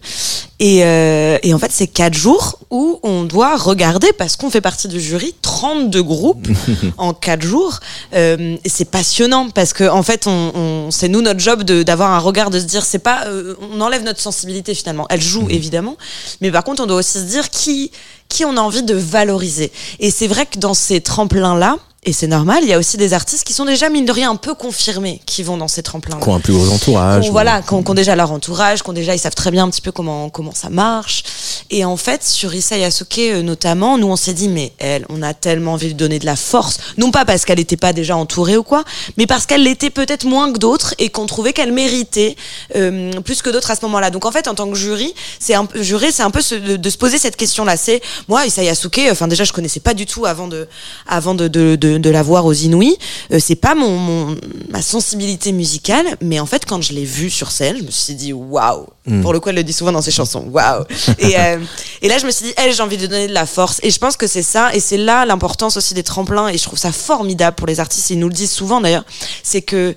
Et, 0.60 0.84
euh, 0.84 1.38
et 1.42 1.52
en 1.52 1.58
fait, 1.58 1.72
c'est 1.72 1.88
quatre 1.88 2.14
jours 2.14 2.60
où 2.70 3.00
on 3.02 3.24
doit 3.24 3.56
regarder, 3.56 4.12
parce 4.12 4.36
qu'on 4.36 4.50
fait 4.50 4.60
partie 4.60 4.86
du 4.86 5.00
jury, 5.00 5.34
32 5.42 6.02
groupes 6.02 6.48
en 6.98 7.14
quatre 7.14 7.42
jours. 7.42 7.80
Euh, 8.14 8.56
c'est 8.64 8.84
passionnant 8.84 9.50
parce 9.50 9.72
que 9.72 9.88
en 9.88 10.02
fait, 10.02 10.26
on, 10.26 10.52
on 10.54 10.90
c'est 10.90 11.08
nous 11.08 11.20
notre 11.20 11.40
job 11.40 11.64
d'avoir 11.64 12.12
un 12.12 12.18
regard, 12.20 12.50
de 12.50 12.60
se 12.60 12.64
dire, 12.64 12.84
c'est 12.84 13.00
pas, 13.00 13.26
euh, 13.26 13.56
on 13.72 13.80
enlève 13.80 14.04
notre 14.04 14.20
sensibilité 14.20 14.74
finalement. 14.74 15.06
Elle 15.10 15.22
joue 15.22 15.42
mhm. 15.42 15.50
évidemment, 15.50 15.96
mais 16.40 16.52
par 16.52 16.62
contre, 16.62 16.82
on 16.82 16.86
doit 16.86 16.98
aussi 16.98 17.18
se 17.18 17.24
dire 17.24 17.50
qui 17.50 17.90
qui 18.28 18.46
on 18.46 18.56
a 18.56 18.60
envie 18.60 18.82
de 18.82 18.94
valoriser. 18.94 19.72
Et 20.00 20.10
c'est 20.10 20.26
vrai 20.26 20.46
que 20.46 20.58
dans 20.58 20.72
ces 20.72 21.02
tremplins 21.02 21.54
là, 21.58 21.76
et 22.04 22.12
c'est 22.12 22.26
normal, 22.26 22.64
il 22.64 22.68
y 22.68 22.72
a 22.72 22.78
aussi 22.80 22.96
des 22.96 23.12
artistes 23.12 23.44
qui 23.44 23.52
sont 23.52 23.64
déjà, 23.64 23.88
mine 23.88 24.04
de 24.04 24.10
rien, 24.10 24.32
un 24.32 24.36
peu 24.36 24.54
confirmés, 24.54 25.20
qui 25.24 25.44
vont 25.44 25.56
dans 25.56 25.68
ces 25.68 25.84
tremplins. 25.84 26.18
Qui 26.18 26.28
ont 26.28 26.34
un 26.34 26.40
plus 26.40 26.52
gros 26.52 26.68
entourage. 26.68 27.30
Voilà, 27.30 27.62
qui 27.62 27.74
ont, 27.74 27.94
déjà 27.94 28.16
leur 28.16 28.32
entourage, 28.32 28.82
qui 28.82 28.90
ont 28.90 28.92
déjà, 28.92 29.14
ils 29.14 29.20
savent 29.20 29.36
très 29.36 29.52
bien 29.52 29.62
un 29.62 29.70
petit 29.70 29.80
peu 29.80 29.92
comment, 29.92 30.28
comment 30.28 30.50
ça 30.52 30.68
marche. 30.68 31.22
Et 31.70 31.84
en 31.84 31.96
fait, 31.96 32.24
sur 32.24 32.52
Issa 32.52 32.76
Yasuke 32.76 33.18
euh, 33.20 33.42
notamment, 33.42 33.98
nous 33.98 34.08
on 34.08 34.16
s'est 34.16 34.34
dit, 34.34 34.48
mais 34.48 34.72
elle, 34.78 35.06
on 35.10 35.22
a 35.22 35.32
tellement 35.32 35.74
envie 35.74 35.94
de 35.94 35.96
donner 35.96 36.18
de 36.18 36.26
la 36.26 36.34
force. 36.34 36.78
Non 36.98 37.12
pas 37.12 37.24
parce 37.24 37.44
qu'elle 37.44 37.58
n'était 37.58 37.76
pas 37.76 37.92
déjà 37.92 38.16
entourée 38.16 38.56
ou 38.56 38.64
quoi, 38.64 38.82
mais 39.16 39.28
parce 39.28 39.46
qu'elle 39.46 39.62
l'était 39.62 39.90
peut-être 39.90 40.24
moins 40.24 40.52
que 40.52 40.58
d'autres 40.58 40.96
et 40.98 41.08
qu'on 41.08 41.26
trouvait 41.26 41.52
qu'elle 41.52 41.70
méritait 41.70 42.34
euh, 42.74 43.12
plus 43.20 43.42
que 43.42 43.50
d'autres 43.50 43.70
à 43.70 43.76
ce 43.76 43.82
moment-là. 43.82 44.10
Donc 44.10 44.26
en 44.26 44.32
fait, 44.32 44.48
en 44.48 44.56
tant 44.56 44.68
que 44.68 44.76
jury, 44.76 45.14
c'est 45.38 45.54
un 45.54 45.66
peu, 45.66 45.80
juré, 45.80 46.10
c'est 46.10 46.24
un 46.24 46.32
peu 46.32 46.40
de, 46.40 46.90
se 46.90 46.98
poser 46.98 47.18
cette 47.18 47.36
question-là. 47.36 47.76
C'est, 47.76 48.02
moi, 48.26 48.44
Issa 48.44 48.64
Yasuke, 48.64 49.02
enfin 49.12 49.28
déjà, 49.28 49.44
je 49.44 49.52
connaissais 49.52 49.78
pas 49.78 49.94
du 49.94 50.04
tout 50.04 50.26
avant 50.26 50.48
de, 50.48 50.66
avant 51.06 51.36
de, 51.36 51.46
de, 51.46 51.76
de 51.76 51.91
de, 51.98 52.10
la 52.10 52.22
voir 52.22 52.44
aux 52.46 52.52
Inouïs. 52.52 52.96
Euh, 53.32 53.38
c'est 53.40 53.56
pas 53.56 53.74
mon, 53.74 54.36
ma 54.70 54.82
sensibilité 54.82 55.52
musicale, 55.52 56.06
mais 56.20 56.40
en 56.40 56.46
fait, 56.46 56.64
quand 56.66 56.80
je 56.82 56.92
l'ai 56.92 57.04
vue 57.04 57.30
sur 57.30 57.50
scène, 57.50 57.76
je 57.78 57.84
me 57.84 57.90
suis 57.90 58.14
dit 58.14 58.32
waouh. 58.32 58.86
Hmm. 59.06 59.22
Pour 59.22 59.32
le 59.32 59.40
coup, 59.40 59.48
elle 59.48 59.56
le 59.56 59.64
dit 59.64 59.72
souvent 59.72 59.92
dans 59.92 60.02
ses 60.02 60.10
chansons, 60.10 60.46
waouh. 60.50 60.84
et, 61.18 61.38
euh, 61.38 61.58
et 62.02 62.08
là, 62.08 62.18
je 62.18 62.26
me 62.26 62.30
suis 62.30 62.46
dit, 62.46 62.52
elle, 62.56 62.72
j'ai 62.72 62.82
envie 62.82 62.96
de 62.96 63.06
donner 63.06 63.28
de 63.28 63.34
la 63.34 63.46
force. 63.46 63.80
Et 63.82 63.90
je 63.90 63.98
pense 63.98 64.16
que 64.16 64.26
c'est 64.26 64.42
ça, 64.42 64.74
et 64.74 64.80
c'est 64.80 64.96
là 64.98 65.24
l'importance 65.24 65.76
aussi 65.76 65.94
des 65.94 66.02
tremplins. 66.02 66.48
Et 66.48 66.58
je 66.58 66.62
trouve 66.62 66.78
ça 66.78 66.92
formidable 66.92 67.56
pour 67.56 67.66
les 67.66 67.80
artistes. 67.80 68.10
Et 68.10 68.14
ils 68.14 68.20
nous 68.20 68.28
le 68.28 68.34
disent 68.34 68.52
souvent 68.52 68.80
d'ailleurs, 68.80 69.04
c'est 69.42 69.62
que 69.62 69.94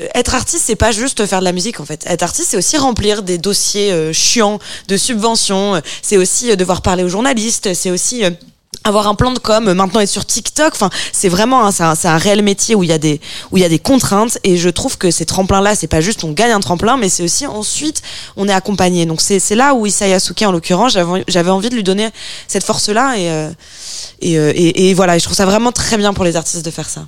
euh, 0.00 0.08
être 0.14 0.34
artiste, 0.34 0.64
c'est 0.66 0.76
pas 0.76 0.92
juste 0.92 1.24
faire 1.26 1.40
de 1.40 1.44
la 1.44 1.52
musique 1.52 1.80
en 1.80 1.84
fait. 1.84 2.04
Être 2.06 2.22
artiste, 2.22 2.48
c'est 2.50 2.56
aussi 2.56 2.76
remplir 2.76 3.22
des 3.22 3.38
dossiers 3.38 3.92
euh, 3.92 4.12
chiants 4.12 4.58
de 4.88 4.96
subventions. 4.96 5.80
C'est 6.02 6.16
aussi 6.16 6.50
euh, 6.50 6.56
devoir 6.56 6.82
parler 6.82 7.04
aux 7.04 7.08
journalistes. 7.08 7.74
C'est 7.74 7.90
aussi 7.90 8.24
euh, 8.24 8.30
avoir 8.82 9.06
un 9.08 9.14
plan 9.14 9.32
de 9.32 9.38
com, 9.38 9.72
maintenant 9.72 10.00
être 10.00 10.08
sur 10.08 10.24
TikTok. 10.26 10.72
Enfin, 10.74 10.90
c'est 11.12 11.28
vraiment 11.28 11.66
un, 11.66 11.70
c'est 11.70 11.84
un, 11.84 11.94
c'est 11.94 12.08
un 12.08 12.16
réel 12.16 12.42
métier 12.42 12.74
où 12.74 12.82
il 12.82 12.88
y 12.88 12.92
a 12.92 12.98
des 12.98 13.20
où 13.50 13.56
il 13.56 13.60
y 13.60 13.64
a 13.64 13.68
des 13.68 13.78
contraintes. 13.78 14.38
Et 14.44 14.56
je 14.56 14.68
trouve 14.68 14.98
que 14.98 15.10
ces 15.10 15.24
tremplins 15.26 15.60
là, 15.60 15.74
c'est 15.74 15.86
pas 15.86 16.00
juste 16.00 16.24
on 16.24 16.32
gagne 16.32 16.50
un 16.52 16.60
tremplin, 16.60 16.96
mais 16.96 17.08
c'est 17.08 17.22
aussi 17.22 17.46
ensuite 17.46 18.02
on 18.36 18.48
est 18.48 18.52
accompagné. 18.52 19.06
Donc 19.06 19.20
c'est 19.20 19.38
c'est 19.38 19.54
là 19.54 19.74
où 19.74 19.86
Isaya 19.86 20.18
Suke 20.18 20.42
en 20.42 20.52
l'occurrence, 20.52 20.92
j'avais 20.92 21.24
j'avais 21.28 21.50
envie 21.50 21.70
de 21.70 21.74
lui 21.76 21.84
donner 21.84 22.08
cette 22.48 22.64
force 22.64 22.88
là 22.88 23.16
et 23.16 23.30
euh, 23.30 23.50
et, 24.20 24.38
euh, 24.38 24.52
et 24.54 24.90
et 24.90 24.94
voilà. 24.94 25.16
Et 25.16 25.18
je 25.18 25.24
trouve 25.24 25.36
ça 25.36 25.46
vraiment 25.46 25.72
très 25.72 25.96
bien 25.96 26.12
pour 26.12 26.24
les 26.24 26.36
artistes 26.36 26.64
de 26.64 26.70
faire 26.70 26.88
ça. 26.88 27.06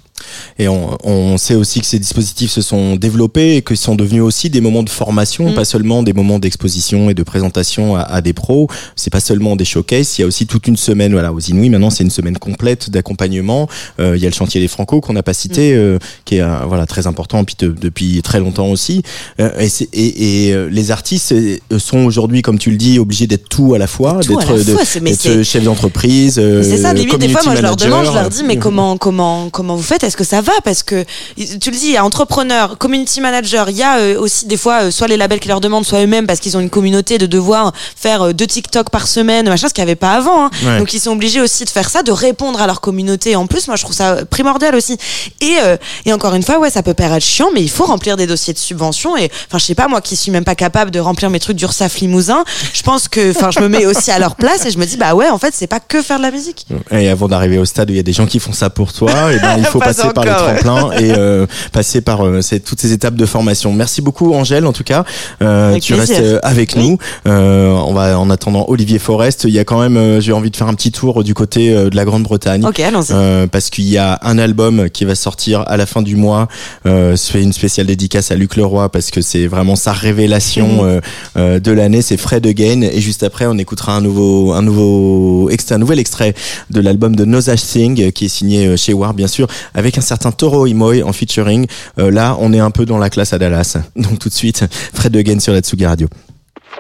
Et 0.59 0.69
on, 0.69 0.97
on 1.05 1.37
sait 1.39 1.55
aussi 1.55 1.81
que 1.81 1.87
ces 1.87 1.99
dispositifs 1.99 2.51
se 2.51 2.63
sont 2.63 2.97
développés 2.97 3.57
et 3.57 3.63
qu'ils 3.63 3.77
sont 3.77 3.95
devenus 3.95 4.23
aussi 4.23 4.51
des 4.51 4.61
moments 4.61 4.83
de 4.83 4.91
formation, 4.91 5.51
Mm. 5.51 5.55
pas 5.55 5.65
seulement 5.65 6.03
des 6.03 6.13
moments 6.13 6.39
d'exposition 6.39 7.11
et 7.11 7.15
de 7.15 7.23
présentation 7.23 7.97
à, 7.97 8.01
à 8.03 8.21
des 8.21 8.33
pros. 8.33 8.69
C'est 8.97 9.11
pas 9.11 9.21
seulement 9.21 9.57
des 9.57 9.65
showcases. 9.65 10.19
Il 10.19 10.23
y 10.23 10.25
a 10.25 10.27
aussi 10.27 10.47
toute 10.47 10.67
une 10.67 10.77
semaine, 10.77 11.13
voilà, 11.13 11.33
aux 11.33 11.39
Inouïs. 11.57 11.71
Maintenant, 11.71 11.91
c'est 11.91 12.05
une 12.05 12.11
semaine 12.11 12.39
complète 12.39 12.91
d'accompagnement. 12.91 13.69
Euh, 14.01 14.17
il 14.17 14.23
y 14.23 14.27
a 14.27 14.29
le 14.29 14.35
chantier 14.35 14.61
des 14.61 14.69
Franco 14.69 15.01
qu'on 15.01 15.13
n'a 15.15 15.23
pas 15.23 15.35
cité, 15.35 15.73
Mm. 15.73 15.77
euh, 15.79 15.99
qui 16.25 16.37
est 16.37 16.41
euh, 16.43 16.59
voilà 16.67 16.87
très 16.87 17.07
important 17.07 17.45
puis 17.45 17.57
de- 17.59 17.69
depuis 17.79 18.21
très 18.23 18.41
longtemps 18.41 18.69
aussi. 18.69 19.03
Et, 19.39 19.69
c'est- 19.69 19.89
et, 19.93 20.49
et, 20.51 20.57
les 20.71 20.91
artistes 20.91 21.35
sont 21.79 21.99
aujourd'hui, 22.05 22.43
comme 22.43 22.59
tu 22.59 22.71
le 22.71 22.77
dis, 22.77 22.99
obligés 22.99 23.27
d'être 23.27 23.49
tout 23.49 23.75
à 23.75 23.79
la 23.79 23.87
fois, 23.87 24.21
d'être 24.29 25.43
chef 25.43 25.63
d'entreprise. 25.65 26.35
c'est 26.35 26.77
ça, 26.79 26.93
limite, 26.93 27.17
des 27.19 27.29
fois, 27.29 27.43
moi, 27.45 27.55
je 27.57 27.63
leur 27.63 27.77
demande, 27.77 28.07
je 28.07 28.13
leur 28.13 28.29
dis, 28.29 28.43
mais 28.45 28.57
comment, 28.59 28.97
comment, 28.97 29.49
comment 29.51 29.77
vous 29.77 29.83
faites? 29.83 30.05
Est-ce 30.05 30.17
que 30.17 30.25
ça 30.25 30.41
va? 30.41 30.53
Parce 30.65 30.83
que, 30.83 31.05
tu 31.37 31.71
le 31.71 31.77
dis, 31.77 31.87
il 31.87 31.93
y 31.93 31.97
a 31.97 32.05
entrepreneur, 32.05 32.79
community 32.79 33.21
manager, 33.21 33.71
il 33.71 33.77
y 33.77 33.83
a 33.83 34.19
aussi 34.21 34.47
des 34.47 34.57
fois, 34.57 34.91
soit 34.91 35.09
les 35.09 35.17
labels 35.17 35.41
qui 35.41 35.49
leur 35.49 35.61
demandent, 35.61 35.85
soit 35.85 36.03
eux-mêmes, 36.03 36.27
parce 36.27 36.41
qu'ils 36.41 36.57
ont 36.57 36.61
une 36.61 36.71
communauté 36.71 37.19
de 37.19 37.27
devoir 37.27 37.73
faire 37.97 38.35
deux 38.35 38.47
TikTok 38.47 38.91
par 38.91 39.07
semaine, 39.09 39.49
machin, 39.49 39.69
ce 39.69 39.75
qu'il 39.75 39.83
n'y 39.85 39.91
avait 39.91 39.97
pas 39.97 40.13
avant. 40.15 40.47
hein. 40.47 40.51
Ouais. 40.65 40.79
Donc, 40.79 40.93
ils 40.95 41.01
sont 41.01 41.13
obligés 41.13 41.41
aussi 41.47 41.65
de 41.65 41.71
faire 41.71 41.89
ça, 41.89 42.03
de 42.03 42.13
répondre 42.13 42.61
à 42.61 42.67
leur 42.67 42.81
communauté. 42.81 43.35
En 43.37 43.47
plus, 43.47 43.67
moi, 43.69 43.77
je 43.77 43.83
trouve 43.83 43.95
ça 43.97 44.25
primordial 44.29 44.75
aussi. 44.75 44.99
Et, 45.41 45.55
euh, 45.65 45.77
et 46.05 46.13
encore 46.13 46.35
une 46.35 46.43
fois, 46.43 46.59
ouais, 46.59 46.71
ça 46.71 46.83
peut 46.83 46.95
paraître 46.95 47.25
chiant, 47.25 47.49
mais 47.55 47.63
il 47.63 47.71
faut 47.71 47.87
remplir 47.87 48.17
des 48.17 48.27
dossiers 48.27 48.53
de 48.53 48.59
subvention. 48.59 49.17
Et, 49.17 49.31
enfin, 49.49 49.59
je 49.59 49.65
sais 49.65 49.75
pas, 49.75 49.89
moi 49.89 50.01
qui 50.01 50.17
suis 50.17 50.31
même 50.31 50.45
pas 50.45 50.55
capable 50.55 50.91
de 50.91 51.01
remplir 51.01 51.31
mes 51.31 51.41
trucs 51.41 51.57
d'Ursaf 51.57 51.99
Limousin, 52.01 52.45
je 52.75 52.83
pense 52.83 53.09
que, 53.09 53.31
enfin, 53.31 53.51
je 53.51 53.61
me 53.61 53.69
mets 53.69 53.87
aussi 53.87 54.11
à 54.11 54.19
leur 54.19 54.37
place 54.37 54.67
et 54.67 54.71
je 54.71 54.79
me 54.79 54.85
dis, 54.87 54.97
bah 54.97 55.15
ouais, 55.15 55.29
en 55.31 55.39
fait, 55.39 55.55
c'est 55.55 55.67
pas 55.67 55.81
que 55.81 56.03
faire 56.03 56.19
de 56.19 56.23
la 56.23 56.31
musique. 56.31 56.67
Et 56.91 57.09
avant 57.09 57.29
d'arriver 57.29 57.59
au 57.59 57.65
stade 57.65 57.89
où 57.91 57.93
il 57.95 57.97
y 57.97 58.01
a 58.01 58.03
des 58.05 58.13
gens 58.13 58.27
qui 58.27 58.39
font 58.41 58.53
ça 58.53 58.69
pour 58.71 58.93
toi, 58.93 59.33
et 59.33 59.39
ben 59.39 59.57
il 59.59 59.65
faut 59.67 59.79
Pas 59.79 59.87
passer 59.87 60.09
par 60.15 60.25
les 60.25 60.31
ouais. 60.31 60.59
tremplins 60.61 60.93
et 60.99 61.13
euh, 61.17 61.47
passer 61.73 62.01
par 62.01 62.27
euh, 62.27 62.41
toutes 62.65 62.81
ces 62.81 62.93
étapes 62.93 63.15
de 63.15 63.27
formation. 63.27 63.73
Merci 63.73 64.03
beaucoup 64.03 64.35
Angèle 64.35 64.67
en 64.67 64.73
tout 64.73 64.85
cas. 64.85 65.05
Euh, 65.43 65.79
tu 65.79 65.95
plaisir. 65.95 66.17
restes 66.17 66.25
euh, 66.27 66.39
avec 66.43 66.73
Oui. 66.77 66.83
nous. 66.91 66.99
Euh, 67.27 67.71
on 67.71 67.93
va 67.95 68.19
en 68.19 68.31
attendant 68.31 68.65
Olivier 68.69 68.99
Forest. 68.99 69.45
Il 69.45 69.51
y 69.55 69.59
a 69.59 69.65
quand 69.65 69.81
même, 69.81 69.97
euh, 69.97 70.21
j'ai 70.21 70.33
envie 70.33 70.51
de 70.51 70.57
faire 70.57 70.67
un 70.69 70.75
petit 70.75 70.93
tour 70.93 71.23
du 71.25 71.35
côté 71.37 71.73
euh, 71.73 71.91
de 71.91 71.97
la 71.97 72.05
Grande-Bretagne. 72.05 72.65
Ok, 72.67 72.81
allons-y. 72.81 73.13
Euh, 73.13 73.47
parce 73.47 73.71
qu'il 73.71 73.85
y 73.85 73.99
a 73.99 74.19
un 74.23 74.39
album 74.39 74.89
qui 74.91 75.05
va 75.05 75.15
sortir 75.15 75.63
à 75.67 75.77
la 75.77 75.87
fin 75.87 76.03
du 76.03 76.17
mois. 76.17 76.49
Euh, 76.87 77.15
fait 77.17 77.43
une 77.43 77.53
spéciale 77.53 77.87
dédicace 77.87 78.31
à 78.31 78.35
Luc 78.37 78.57
Leroy 78.57 78.89
parce 78.89 79.11
que 79.11 79.21
c'est 79.21 79.47
vraiment 79.47 79.77
sa 79.77 79.93
révélation 79.93 80.83
Mhm. 80.83 80.89
euh, 80.89 81.01
euh, 81.37 81.61
de 81.61 81.73
l'année. 81.73 82.03
C'est 82.03 82.17
Fred 82.17 82.47
Again 82.47 82.81
et 82.83 83.01
juste 83.01 83.23
après 83.23 83.47
on 83.47 83.59
écoutera 83.59 83.93
un 83.95 84.01
nouveau 84.01 84.53
un 84.53 84.63
nouveau 84.63 85.51
extrait, 85.51 85.75
un 85.75 85.79
nouvel 85.79 85.99
extrait 85.99 86.35
de 86.71 86.81
l'album 86.81 87.15
de 87.15 87.25
No 87.25 87.41
Such 87.41 87.63
Thing 87.63 88.01
euh, 88.01 88.11
qui 88.11 88.25
est 88.25 88.29
signé 88.29 88.67
euh, 88.67 88.77
chez 88.77 88.93
War 88.95 89.13
bien 89.15 89.27
sûr 89.29 89.47
avec 89.75 89.99
un 89.99 90.01
certain 90.01 90.33
Toro 90.33 90.67
Imoy 90.67 91.03
en 91.03 91.13
featuring. 91.13 91.67
Euh, 91.99 92.11
là 92.11 92.37
on 92.41 92.53
est 92.53 92.61
un 92.61 92.71
peu 92.71 92.87
dans 92.87 92.99
la 92.99 93.11
classe 93.11 93.33
à 93.35 93.39
Dallas. 93.39 93.77
Donc 93.97 94.19
tout 94.19 94.29
de 94.31 94.35
suite 94.35 94.65
Fred 94.95 95.15
Again 95.17 95.39
sur 95.41 95.53
la 95.53 95.61
Tsugi 95.61 95.85
Radio. 95.85 96.09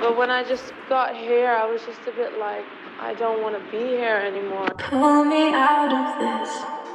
But 0.00 0.16
when 0.18 0.30
I 0.30 0.42
just 0.48 0.64
got 0.88 1.10
here, 1.28 1.46
I 1.48 1.64
was 1.72 1.80
just 1.86 2.00
a 2.06 2.12
bit 2.16 2.32
like, 2.38 2.64
I 3.06 3.14
don't 3.14 3.40
want 3.40 3.54
to 3.54 3.62
be 3.70 3.78
here 3.78 4.16
anymore. 4.16 4.66
Pull 4.78 5.24
me 5.26 5.52
out 5.54 5.92
of 5.94 6.18
this. 6.18 6.85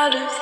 Out 0.00 0.14
of 0.14 0.39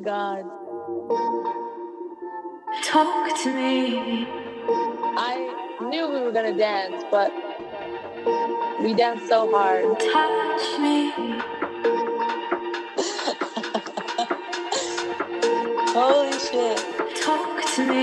my 0.00 0.04
god. 0.04 0.44
talk 2.82 3.42
to 3.42 3.52
me. 3.54 4.26
I 5.16 5.76
knew 5.82 6.08
we 6.08 6.20
were 6.22 6.32
gonna 6.32 6.56
dance, 6.56 7.04
but 7.10 7.30
we 8.82 8.94
danced 8.94 9.28
so 9.28 9.50
hard. 9.50 9.84
Touch 10.00 10.78
me, 10.80 11.10
Holy 15.92 16.38
shit. 16.38 16.78
talk 17.22 17.62
to 17.74 17.86
me. 17.86 18.00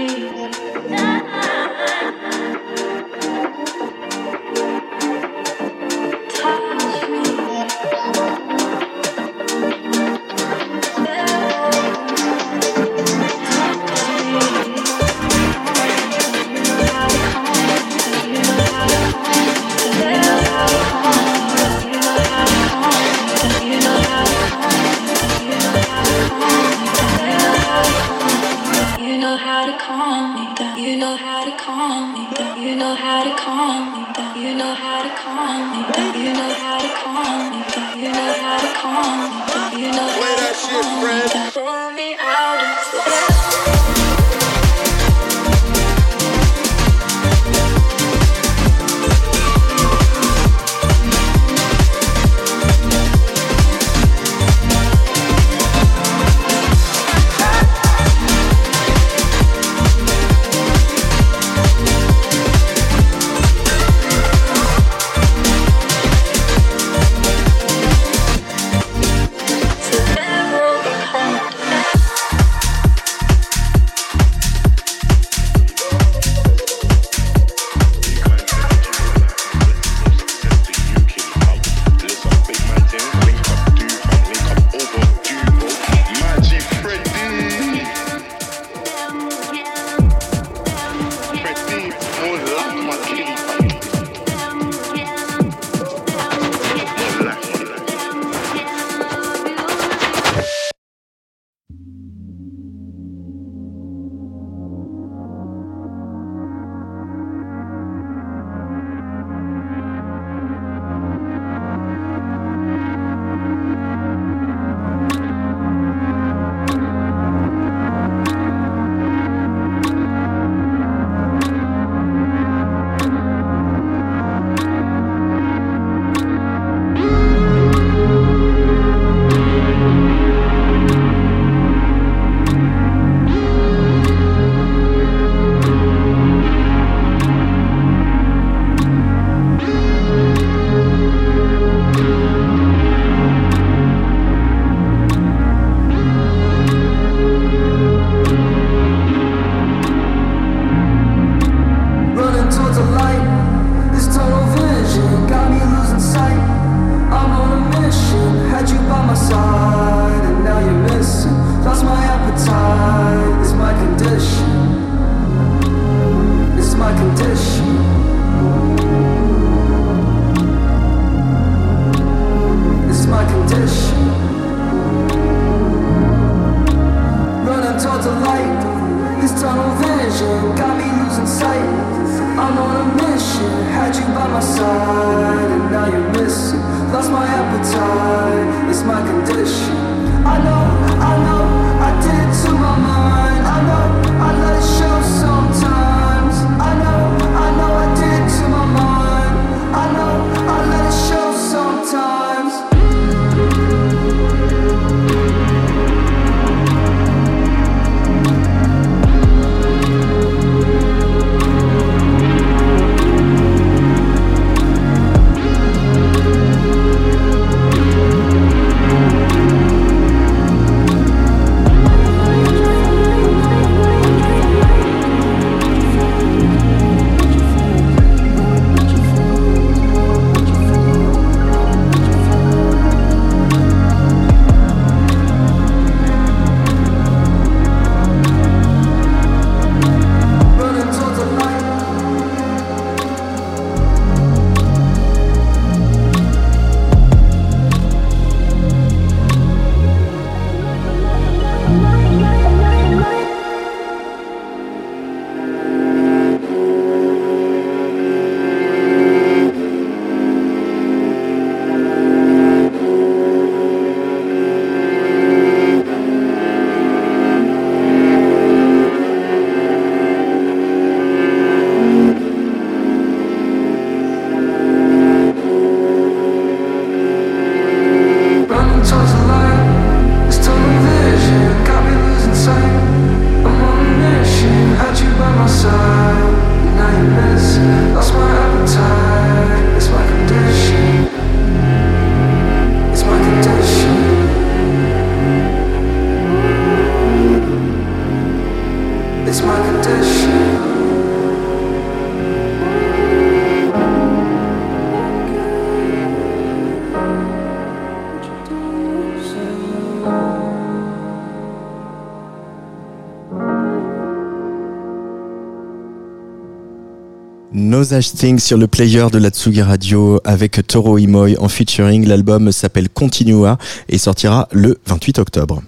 Osage 317.88 318.40
sur 318.40 318.58
le 318.58 318.68
player 318.68 319.06
de 319.10 319.18
la 319.18 319.30
Tsugi 319.30 319.62
Radio 319.62 320.20
avec 320.26 320.68
Toro 320.68 320.98
Imoy 320.98 321.38
en 321.40 321.48
featuring. 321.48 322.06
L'album 322.06 322.52
s'appelle 322.52 322.90
Continua 322.90 323.58
et 323.88 323.98
sortira 323.98 324.50
le 324.52 324.78
28 324.88 325.20
octobre. 325.20 325.62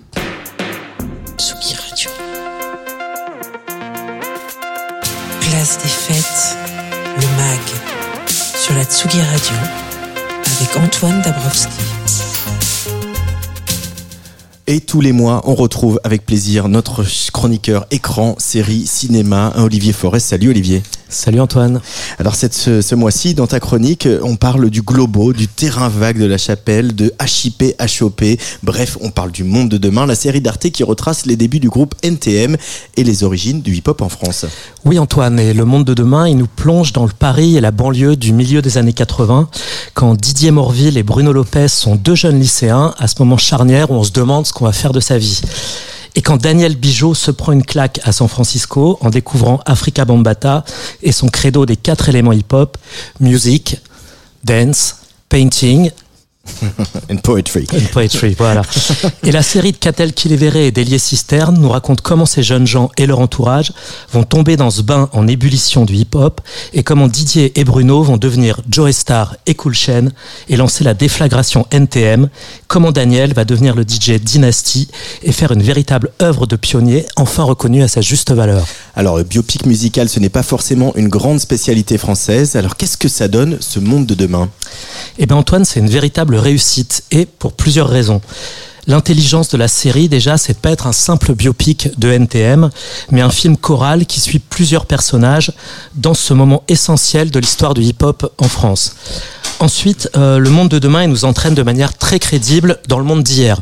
Tsugi 1.37 1.75
Radio. 1.75 2.09
Place 5.39 5.77
des 5.81 5.87
fêtes, 5.87 6.57
le 7.15 7.27
mag 7.37 7.59
sur 8.57 8.75
la 8.75 8.83
Tsugi 8.83 9.21
Radio 9.21 9.55
avec 10.57 10.75
Antoine 10.75 11.21
Dabrowski. 11.21 11.88
Et 14.71 14.81
tous 14.81 15.01
les 15.01 15.13
mois, 15.13 15.41
on 15.45 15.55
retrouve 15.55 15.99
avec 16.03 16.27
plaisir 16.27 16.69
notre 16.69 17.03
chroniqueur 17.33 17.87
écran, 17.89 18.35
série, 18.37 18.85
cinéma, 18.85 19.51
Olivier 19.57 19.93
Forest. 19.93 20.27
Salut 20.27 20.51
Olivier. 20.51 20.83
Salut 21.11 21.41
Antoine. 21.41 21.81
Alors 22.19 22.35
cette, 22.35 22.53
ce, 22.53 22.83
ce 22.83 22.93
mois-ci, 22.93 23.33
dans 23.33 23.47
ta 23.47 23.59
chronique, 23.59 24.07
on 24.21 24.35
parle 24.35 24.69
du 24.69 24.83
globo, 24.83 25.33
du 25.33 25.47
terrain 25.47 25.89
vague 25.89 26.19
de 26.19 26.25
la 26.25 26.37
chapelle, 26.37 26.93
de 26.93 27.11
HIP, 27.19 27.63
HOP. 27.99 28.21
Bref, 28.61 28.95
on 29.01 29.09
parle 29.09 29.31
du 29.31 29.43
monde 29.43 29.69
de 29.69 29.79
demain, 29.79 30.05
la 30.05 30.13
série 30.13 30.39
d'Arte 30.39 30.69
qui 30.69 30.83
retrace 30.83 31.25
les 31.25 31.35
débuts 31.35 31.59
du 31.59 31.67
groupe 31.67 31.95
NTM 32.03 32.55
et 32.95 33.03
les 33.03 33.23
origines 33.23 33.63
du 33.63 33.75
hip-hop 33.75 34.03
en 34.03 34.09
France. 34.09 34.45
Oui 34.85 34.99
Antoine, 34.99 35.39
et 35.39 35.55
le 35.55 35.65
monde 35.65 35.83
de 35.85 35.95
demain, 35.95 36.27
il 36.27 36.37
nous 36.37 36.47
plonge 36.47 36.93
dans 36.93 37.05
le 37.05 37.11
Paris 37.11 37.57
et 37.57 37.61
la 37.61 37.71
banlieue 37.71 38.15
du 38.15 38.31
milieu 38.31 38.61
des 38.61 38.77
années 38.77 38.93
80, 38.93 39.49
quand 39.95 40.13
Didier 40.13 40.51
Morville 40.51 40.95
et 40.95 41.03
Bruno 41.03 41.33
Lopez 41.33 41.69
sont 41.69 41.95
deux 41.95 42.15
jeunes 42.15 42.39
lycéens, 42.39 42.93
à 42.99 43.07
ce 43.07 43.15
moment 43.17 43.37
charnière 43.37 43.89
où 43.89 43.95
on 43.95 44.03
se 44.03 44.11
demande 44.11 44.45
ce 44.45 44.53
qu'on 44.59 44.71
faire 44.71 44.91
de 44.91 44.99
sa 44.99 45.17
vie. 45.17 45.41
Et 46.15 46.21
quand 46.21 46.37
Daniel 46.37 46.75
Bijot 46.75 47.13
se 47.13 47.31
prend 47.31 47.51
une 47.51 47.63
claque 47.63 47.99
à 48.03 48.11
San 48.11 48.27
Francisco 48.27 48.97
en 49.01 49.09
découvrant 49.09 49.61
Africa 49.65 50.05
Bambata 50.05 50.65
et 51.01 51.11
son 51.11 51.29
credo 51.29 51.65
des 51.65 51.77
quatre 51.77 52.09
éléments 52.09 52.33
hip-hop, 52.33 52.77
music, 53.19 53.77
dance, 54.43 54.97
painting 55.29 55.91
And 57.11 57.17
poetry. 57.17 57.67
And 57.73 57.85
poetry, 57.91 58.35
voilà. 58.37 58.61
Et 59.23 59.31
la 59.31 59.41
série 59.41 59.71
de 59.71 59.77
Catel 59.77 60.13
Kilevere 60.13 60.57
et 60.57 60.71
d'Elié 60.71 60.99
Cisterne 60.99 61.57
nous 61.59 61.69
raconte 61.69 62.01
comment 62.01 62.25
ces 62.25 62.43
jeunes 62.43 62.67
gens 62.67 62.91
et 62.97 63.05
leur 63.05 63.19
entourage 63.19 63.71
vont 64.11 64.23
tomber 64.23 64.57
dans 64.57 64.69
ce 64.69 64.81
bain 64.81 65.09
en 65.13 65.27
ébullition 65.27 65.85
du 65.85 65.95
hip-hop 65.95 66.41
et 66.73 66.83
comment 66.83 67.07
Didier 67.07 67.59
et 67.59 67.63
Bruno 67.63 68.03
vont 68.03 68.17
devenir 68.17 68.61
Joe 68.69 68.91
Star 68.91 69.35
et 69.45 69.55
Cool 69.55 69.73
Chain 69.73 70.09
et 70.49 70.57
lancer 70.57 70.83
la 70.83 70.93
déflagration 70.93 71.65
NTM, 71.71 72.29
comment 72.67 72.91
Daniel 72.91 73.33
va 73.33 73.45
devenir 73.45 73.75
le 73.75 73.83
DJ 73.83 74.19
Dynasty 74.19 74.89
et 75.23 75.31
faire 75.31 75.51
une 75.51 75.63
véritable 75.63 76.11
œuvre 76.21 76.45
de 76.45 76.55
pionnier 76.55 77.05
enfin 77.15 77.43
reconnue 77.43 77.83
à 77.83 77.87
sa 77.87 78.01
juste 78.01 78.31
valeur. 78.31 78.65
Alors, 78.95 79.17
le 79.17 79.23
biopic 79.23 79.65
musical, 79.65 80.09
ce 80.09 80.19
n'est 80.19 80.29
pas 80.29 80.43
forcément 80.43 80.93
une 80.95 81.07
grande 81.09 81.39
spécialité 81.39 81.97
française. 81.97 82.55
Alors, 82.55 82.75
qu'est-ce 82.75 82.97
que 82.97 83.07
ça 83.07 83.27
donne, 83.27 83.57
ce 83.59 83.79
monde 83.79 84.05
de 84.05 84.15
demain? 84.15 84.49
Eh 85.17 85.25
bien, 85.25 85.37
Antoine, 85.37 85.65
c'est 85.65 85.79
une 85.79 85.89
véritable 85.89 86.35
réussite 86.39 87.03
et 87.11 87.25
pour 87.25 87.53
plusieurs 87.53 87.89
raisons. 87.89 88.21
L'intelligence 88.87 89.49
de 89.49 89.57
la 89.57 89.67
série, 89.67 90.09
déjà, 90.09 90.37
c'est 90.37 90.53
de 90.53 90.57
pas 90.57 90.71
être 90.71 90.87
un 90.87 90.93
simple 90.93 91.35
biopic 91.35 91.99
de 91.99 92.09
NTM, 92.11 92.71
mais 93.11 93.21
un 93.21 93.29
film 93.29 93.55
choral 93.55 94.07
qui 94.07 94.19
suit 94.19 94.39
plusieurs 94.39 94.87
personnages 94.87 95.51
dans 95.93 96.15
ce 96.15 96.33
moment 96.33 96.63
essentiel 96.67 97.29
de 97.29 97.39
l'histoire 97.39 97.75
du 97.75 97.83
hip-hop 97.83 98.33
en 98.39 98.47
France. 98.47 98.95
Ensuite, 99.59 100.09
euh, 100.15 100.39
le 100.39 100.49
monde 100.49 100.69
de 100.69 100.79
demain, 100.79 101.03
il 101.03 101.09
nous 101.09 101.25
entraîne 101.25 101.53
de 101.53 101.63
manière 101.63 101.93
très 101.97 102.17
crédible 102.17 102.79
dans 102.87 102.97
le 102.97 103.03
monde 103.03 103.23
d'hier. 103.23 103.59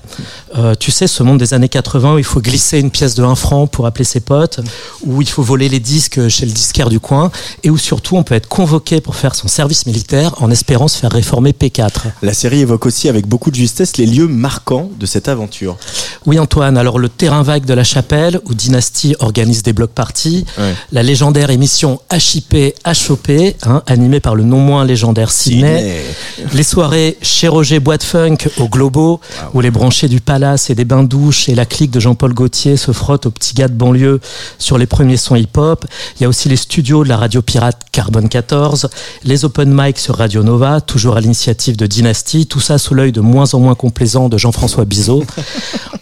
Euh, 0.55 0.75
tu 0.75 0.91
sais, 0.91 1.07
ce 1.07 1.23
monde 1.23 1.39
des 1.39 1.55
années 1.55 1.69
80 1.69 2.13
où 2.15 2.17
il 2.19 2.23
faut 2.23 2.39
glisser 2.39 2.79
une 2.79 2.91
pièce 2.91 3.15
de 3.15 3.23
1 3.23 3.33
franc 3.33 3.65
pour 3.65 3.87
appeler 3.87 4.03
ses 4.05 4.19
potes, 4.19 4.59
où 5.03 5.21
il 5.23 5.27
faut 5.29 5.41
voler 5.41 5.69
les 5.69 5.79
disques 5.79 6.27
chez 6.27 6.45
le 6.45 6.51
disquaire 6.51 6.89
du 6.89 6.99
coin, 6.99 7.31
et 7.63 7.71
où 7.71 7.77
surtout 7.79 8.15
on 8.15 8.21
peut 8.23 8.35
être 8.35 8.47
convoqué 8.47 9.01
pour 9.01 9.15
faire 9.15 9.33
son 9.33 9.47
service 9.47 9.87
militaire 9.87 10.35
en 10.41 10.51
espérant 10.51 10.87
se 10.87 10.97
faire 10.99 11.11
réformer 11.11 11.51
P4. 11.51 11.91
La 12.21 12.33
série 12.35 12.59
évoque 12.61 12.85
aussi 12.85 13.09
avec 13.09 13.25
beaucoup 13.27 13.49
de 13.49 13.55
justesse 13.55 13.97
les 13.97 14.05
lieux 14.05 14.27
marquants 14.27 14.91
de 14.99 15.05
cette 15.07 15.27
aventure. 15.27 15.77
Oui, 16.27 16.37
Antoine, 16.37 16.77
alors 16.77 16.99
le 16.99 17.09
terrain 17.09 17.41
vague 17.41 17.65
de 17.65 17.73
la 17.73 17.83
chapelle, 17.83 18.39
où 18.45 18.53
Dynasty 18.53 19.15
organise 19.19 19.63
des 19.63 19.73
blocs 19.73 19.91
parties, 19.91 20.45
Ouais. 20.59 20.75
la 20.91 21.01
légendaire 21.01 21.49
émission 21.49 21.99
HIP 22.11 22.55
HOP, 22.85 23.29
hein, 23.63 23.81
animée 23.87 24.19
par 24.19 24.35
le 24.35 24.43
non 24.43 24.59
moins 24.59 24.85
légendaire 24.85 25.31
Sydney, 25.31 25.86
les 26.53 26.63
soirées 26.63 27.17
chez 27.21 27.47
Roger 27.47 27.79
Boîte 27.79 28.03
Funk 28.03 28.37
au 28.59 28.67
Globo, 28.67 29.19
où 29.53 29.61
les 29.61 29.71
branchés 29.71 30.07
du 30.07 30.21
Palace 30.21 30.69
et 30.69 30.75
des 30.75 30.85
bains-douches 30.85 31.49
et 31.49 31.55
la 31.55 31.65
clique 31.65 31.91
de 31.91 31.99
Jean-Paul 31.99 32.33
Gaultier 32.33 32.77
se 32.77 32.91
frottent 32.91 33.25
aux 33.25 33.31
petits 33.31 33.53
gars 33.53 33.67
de 33.67 33.73
banlieue 33.73 34.19
sur 34.57 34.77
les 34.77 34.85
premiers 34.85 35.17
sons 35.17 35.35
hip-hop. 35.35 35.85
Il 36.15 36.23
y 36.23 36.25
a 36.25 36.29
aussi 36.29 36.49
les 36.49 36.55
studios 36.55 37.03
de 37.03 37.09
la 37.09 37.17
radio 37.17 37.41
pirate 37.41 37.81
Carbone 37.91 38.29
14, 38.29 38.89
les 39.23 39.45
open 39.45 39.71
mic 39.73 39.97
sur 39.97 40.15
Radio 40.15 40.43
Nova, 40.43 40.81
toujours 40.81 41.17
à 41.17 41.21
l'initiative 41.21 41.77
de 41.77 41.85
Dynasty, 41.85 42.45
tout 42.45 42.59
ça 42.59 42.77
sous 42.77 42.93
l'œil 42.93 43.11
de 43.11 43.21
moins 43.21 43.53
en 43.53 43.59
moins 43.59 43.75
complaisant 43.75 44.29
de 44.29 44.37
Jean-François 44.37 44.85
Bizot. 44.85 45.23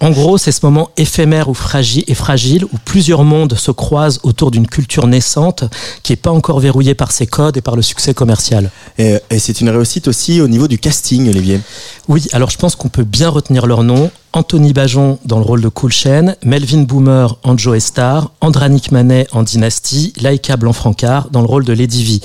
En 0.01 0.11
gros, 0.11 0.37
c'est 0.37 0.51
ce 0.51 0.59
moment 0.63 0.89
éphémère 0.97 1.47
ou 1.47 1.53
fragile, 1.53 2.03
et 2.07 2.13
fragile 2.13 2.65
où 2.65 2.77
plusieurs 2.83 3.23
mondes 3.23 3.55
se 3.55 3.71
croisent 3.71 4.19
autour 4.23 4.51
d'une 4.51 4.67
culture 4.67 5.07
naissante 5.07 5.63
qui 6.03 6.11
n'est 6.11 6.17
pas 6.17 6.31
encore 6.31 6.59
verrouillée 6.59 6.95
par 6.95 7.11
ses 7.11 7.25
codes 7.25 7.57
et 7.57 7.61
par 7.61 7.75
le 7.75 7.81
succès 7.81 8.13
commercial. 8.13 8.71
Et, 8.97 9.15
et 9.29 9.39
c'est 9.39 9.61
une 9.61 9.69
réussite 9.75 10.07
aussi 10.07 10.41
au 10.41 10.47
niveau 10.47 10.67
du 10.67 10.77
casting, 10.77 11.29
Olivier. 11.29 11.59
Oui, 12.07 12.27
alors 12.33 12.49
je 12.49 12.57
pense 12.57 12.75
qu'on 12.75 12.89
peut 12.89 13.03
bien 13.03 13.29
retenir 13.29 13.65
leur 13.65 13.83
nom. 13.83 14.11
Anthony 14.33 14.73
Bajon 14.73 15.17
dans 15.23 15.37
le 15.37 15.45
rôle 15.45 15.61
de 15.61 15.69
Cool 15.69 15.93
Chain, 15.93 16.35
Melvin 16.43 16.81
Boomer 16.81 17.37
en 17.43 17.57
Joe 17.57 17.81
Star, 17.81 18.31
Andranik 18.41 18.91
Manet 18.91 19.27
en 19.31 19.43
Dynasty, 19.43 20.13
Laika 20.19 20.57
Blanc-Francard 20.57 21.29
dans 21.29 21.41
le 21.41 21.47
rôle 21.47 21.63
de 21.63 21.71
Lady 21.71 22.03
V. 22.03 22.19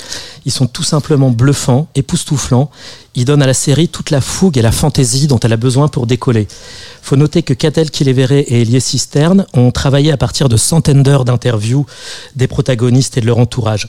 Ils 0.45 0.53
sont 0.53 0.67
tout 0.67 0.83
simplement 0.83 1.31
bluffants, 1.31 1.89
époustouflants. 1.95 2.71
Ils 3.17 3.25
donnent 3.25 3.43
à 3.43 3.47
la 3.47 3.55
série 3.55 3.89
toute 3.89 4.11
la 4.11 4.21
fougue 4.21 4.57
et 4.57 4.63
la 4.63 4.71
fantaisie 4.71 5.27
dont 5.27 5.41
elle 5.41 5.53
a 5.53 5.57
besoin 5.57 5.89
pour 5.89 6.07
décoller. 6.07 6.47
Faut 7.03 7.17
noter 7.17 7.43
que 7.43 7.55
Catel 7.55 7.91
Kilevere 7.91 8.33
et 8.33 8.63
Elie 8.63 8.81
Cisterne 8.81 9.47
ont 9.53 9.73
travaillé 9.73 10.13
à 10.13 10.17
partir 10.17 10.49
de 10.49 10.57
centaines 10.57 11.03
d'heures 11.03 11.25
d'interviews 11.25 11.87
des 12.37 12.47
protagonistes 12.47 13.19
et 13.19 13.21
de 13.21 13.27
leur 13.27 13.39
entourage. 13.39 13.89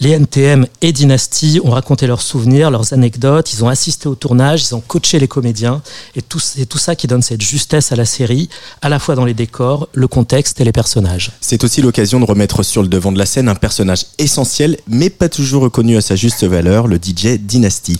Les 0.00 0.10
NTM 0.10 0.66
et 0.80 0.92
Dynasty 0.92 1.60
ont 1.62 1.70
raconté 1.70 2.06
leurs 2.06 2.22
souvenirs, 2.22 2.70
leurs 2.70 2.92
anecdotes, 2.94 3.52
ils 3.52 3.62
ont 3.62 3.68
assisté 3.68 4.08
au 4.08 4.14
tournage, 4.14 4.64
ils 4.64 4.74
ont 4.74 4.80
coaché 4.80 5.18
les 5.18 5.28
comédiens, 5.28 5.82
et 6.16 6.22
c'est 6.38 6.66
tout 6.66 6.78
ça 6.78 6.96
qui 6.96 7.06
donne 7.06 7.22
cette 7.22 7.42
justesse 7.42 7.92
à 7.92 7.96
la 7.96 8.04
série, 8.04 8.48
à 8.80 8.88
la 8.88 8.98
fois 8.98 9.14
dans 9.14 9.24
les 9.24 9.34
décors, 9.34 9.88
le 9.92 10.08
contexte 10.08 10.60
et 10.60 10.64
les 10.64 10.72
personnages. 10.72 11.32
C'est 11.40 11.62
aussi 11.64 11.82
l'occasion 11.82 12.20
de 12.20 12.24
remettre 12.24 12.62
sur 12.62 12.82
le 12.82 12.88
devant 12.88 13.12
de 13.12 13.18
la 13.18 13.26
scène 13.26 13.48
un 13.48 13.54
personnage 13.54 14.06
essentiel, 14.18 14.78
mais 14.88 15.10
pas 15.10 15.28
toujours 15.28 15.62
reconnu 15.62 15.96
à 15.96 16.00
sa 16.00 16.16
juste 16.16 16.44
valeur, 16.44 16.86
le 16.86 16.96
DJ 16.96 17.38
Dynasty. 17.38 17.98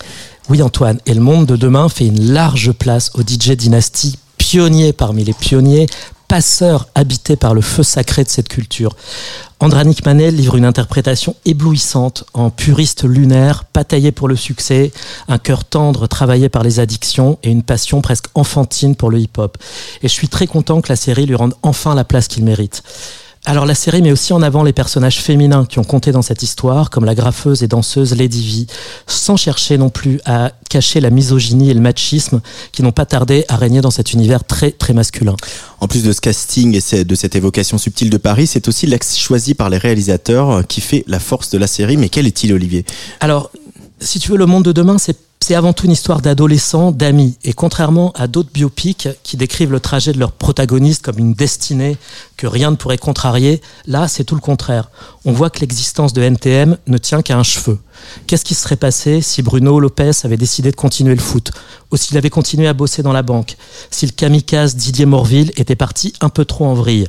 Oui 0.49 0.61
Antoine, 0.61 0.99
et 1.07 1.15
le 1.15 1.21
monde 1.21 1.47
de 1.47 1.57
demain 1.57 1.89
fait 1.89 2.07
une 2.07 2.33
large 2.33 2.73
place 2.73 3.13
au 3.15 3.23
DJ 3.23 3.53
Dynasty, 3.53 4.19
pionnier 4.39 4.93
parmi 4.93 5.23
les 5.23 5.35
pionniers, 5.35 5.87
passeur 6.27 6.89
habité 6.97 7.37
par 7.37 7.55
le 7.55 7.61
feu 7.61 7.85
sacré 7.85 8.25
de 8.25 8.29
cette 8.29 8.49
culture. 8.49 8.97
Andranik 9.61 10.05
Manel 10.05 10.35
livre 10.35 10.57
une 10.57 10.65
interprétation 10.65 11.37
éblouissante 11.45 12.25
en 12.35 12.51
puriste 12.51 13.05
lunaire, 13.05 13.65
pas 13.65 13.85
taillé 13.85 14.11
pour 14.11 14.27
le 14.27 14.35
succès, 14.35 14.91
un 15.29 15.39
cœur 15.39 15.65
tendre 15.65 16.09
travaillé 16.09 16.49
par 16.49 16.65
les 16.65 16.81
addictions 16.81 17.39
et 17.45 17.51
une 17.51 17.63
passion 17.63 18.01
presque 18.01 18.27
enfantine 18.35 18.97
pour 18.97 19.11
le 19.11 19.21
hip-hop. 19.21 19.57
Et 20.03 20.09
je 20.09 20.13
suis 20.13 20.29
très 20.29 20.49
content 20.49 20.81
que 20.81 20.89
la 20.89 20.97
série 20.97 21.27
lui 21.27 21.37
rende 21.37 21.55
enfin 21.63 21.95
la 21.95 22.03
place 22.05 22.27
qu'il 22.27 22.45
mérite. 22.45 22.83
Alors 23.45 23.67
la 23.67 23.75
série 23.75 24.03
met 24.03 24.13
aussi 24.13 24.33
en 24.33 24.41
avant 24.41 24.63
les 24.63 24.73
personnages 24.73 25.21
féminins 25.21 25.65
qui 25.65 25.81
ont 25.81 25.85
compté 25.85 26.13
dans 26.13 26.23
cette 26.23 26.45
histoire, 26.45 26.91
comme 26.91 27.05
la 27.05 27.17
graffeuse 27.17 27.65
et 27.65 27.67
danseuse 27.67 28.15
Lady 28.15 28.67
V, 28.67 28.73
sans 29.09 29.37
chercher 29.37 29.79
non 29.79 29.91
plus 29.91 30.21
à 30.25 30.53
cacher 30.71 31.01
la 31.01 31.11
misogynie 31.11 31.69
et 31.69 31.75
le 31.75 31.81
machisme 31.81 32.41
qui 32.71 32.85
n'ont 32.85 32.93
pas 32.93 33.05
tardé 33.05 33.45
à 33.49 33.57
régner 33.57 33.81
dans 33.81 33.91
cet 33.91 34.13
univers 34.13 34.45
très 34.45 34.71
très 34.71 34.93
masculin. 34.93 35.35
En 35.81 35.89
plus 35.89 36.05
de 36.05 36.13
ce 36.13 36.21
casting 36.21 36.81
et 36.93 37.05
de 37.05 37.15
cette 37.17 37.35
évocation 37.35 37.79
subtile 37.79 38.11
de 38.11 38.17
Paris, 38.17 38.47
c'est 38.47 38.69
aussi 38.69 38.87
l'axe 38.87 39.17
choisi 39.17 39.55
par 39.55 39.71
les 39.71 39.79
réalisateurs 39.79 40.65
qui 40.69 40.81
fait 40.81 41.03
la 41.09 41.19
force 41.19 41.51
de 41.51 41.59
la 41.59 41.67
série. 41.67 41.97
Mais 41.97 42.11
quel 42.11 42.29
est-il, 42.29 42.53
Olivier? 42.53 42.85
Alors, 43.19 43.51
si 43.99 44.21
tu 44.21 44.31
veux, 44.31 44.39
le 44.39 44.47
monde 44.47 44.65
de 44.65 44.73
demain, 44.73 44.99
c'est 44.99 45.17
c'est 45.43 45.55
avant 45.55 45.73
tout 45.73 45.87
une 45.87 45.93
histoire 45.93 46.21
d'adolescents, 46.21 46.93
d'amis. 46.93 47.37
Et 47.45 47.53
contrairement 47.53 48.13
à 48.13 48.29
d'autres 48.29 48.53
biopics 48.53 49.09
qui 49.23 49.37
décrivent 49.37 49.73
le 49.73 49.81
trajet 49.81 50.13
de 50.13 50.19
leurs 50.19 50.33
protagonistes 50.33 51.05
comme 51.05 51.19
une 51.19 51.35
destinée 51.35 51.97
que 52.37 52.47
rien 52.47 52.71
ne 52.71 52.77
pourrait 52.77 52.99
contrarier, 52.99 53.61
là, 53.87 54.09
c'est 54.09 54.25
tout 54.25 54.35
le 54.35 54.41
contraire. 54.41 54.91
On 55.25 55.33
voit 55.33 55.51
que 55.51 55.61
l'existence 55.61 56.13
de 56.13 56.23
NTM 56.23 56.77
ne 56.87 56.99
tient 56.99 57.23
qu'à 57.23 57.37
un 57.37 57.43
cheveu. 57.43 57.79
Qu'est-ce 58.27 58.45
qui 58.45 58.55
se 58.55 58.63
serait 58.63 58.77
passé 58.77 59.21
si 59.21 59.43
Bruno 59.43 59.81
Lopez 59.81 60.11
avait 60.25 60.37
décidé 60.37 60.71
de 60.71 60.77
continuer 60.77 61.15
le 61.15 61.21
foot 61.21 61.51
Ou 61.91 61.97
s'il 61.97 62.17
avait 62.17 62.31
continué 62.31 62.69
à 62.69 62.73
bosser 62.73 63.03
dans 63.03 63.13
la 63.13 63.23
banque 63.23 63.57
Si 63.91 64.07
le 64.07 64.13
kamikaze 64.13 64.77
Didier 64.77 65.07
Morville 65.07 65.53
était 65.57 65.77
parti 65.77 66.13
un 66.21 66.29
peu 66.29 66.45
trop 66.45 66.67
en 66.67 66.75
vrille? 66.75 67.09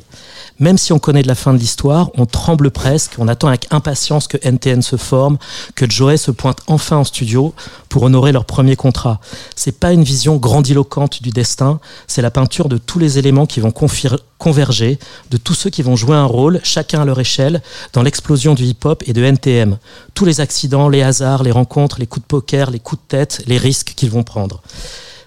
Même 0.60 0.78
si 0.78 0.92
on 0.92 0.98
connaît 1.00 1.22
de 1.22 1.28
la 1.28 1.34
fin 1.34 1.52
de 1.52 1.58
l'histoire, 1.58 2.10
on 2.14 2.26
tremble 2.26 2.70
presque, 2.70 3.12
on 3.18 3.26
attend 3.26 3.48
avec 3.48 3.66
impatience 3.72 4.28
que 4.28 4.36
NTN 4.42 4.82
se 4.82 4.96
forme, 4.96 5.36
que 5.74 5.88
Joey 5.90 6.16
se 6.16 6.30
pointe 6.30 6.58
enfin 6.68 6.98
en 6.98 7.04
studio 7.04 7.54
pour 7.88 8.04
honorer 8.04 8.30
leur 8.30 8.44
premier 8.44 8.76
contrat. 8.76 9.20
C'est 9.56 9.80
pas 9.80 9.92
une 9.92 10.04
vision 10.04 10.36
grandiloquente 10.36 11.22
du 11.22 11.30
destin, 11.30 11.80
c'est 12.06 12.22
la 12.22 12.30
peinture 12.30 12.68
de 12.68 12.78
tous 12.78 13.00
les 13.00 13.18
éléments 13.18 13.46
qui 13.46 13.58
vont 13.60 13.70
confir- 13.70 14.18
converger, 14.38 14.98
de 15.30 15.36
tous 15.36 15.54
ceux 15.54 15.70
qui 15.70 15.82
vont 15.82 15.96
jouer 15.96 16.16
un 16.16 16.24
rôle, 16.24 16.60
chacun 16.62 17.02
à 17.02 17.04
leur 17.04 17.20
échelle, 17.20 17.62
dans 17.92 18.02
l'explosion 18.02 18.54
du 18.54 18.64
hip-hop 18.64 19.02
et 19.06 19.12
de 19.12 19.22
NTM. 19.22 19.78
Tous 20.14 20.24
les 20.24 20.40
accidents, 20.40 20.88
les 20.88 21.02
hasards, 21.02 21.42
les 21.42 21.50
rencontres, 21.50 21.98
les 21.98 22.06
coups 22.06 22.24
de 22.24 22.28
poker, 22.28 22.70
les 22.70 22.80
coups 22.80 23.00
de 23.02 23.08
tête, 23.08 23.42
les 23.46 23.58
risques 23.58 23.94
qu'ils 23.96 24.10
vont 24.10 24.22
prendre. 24.22 24.60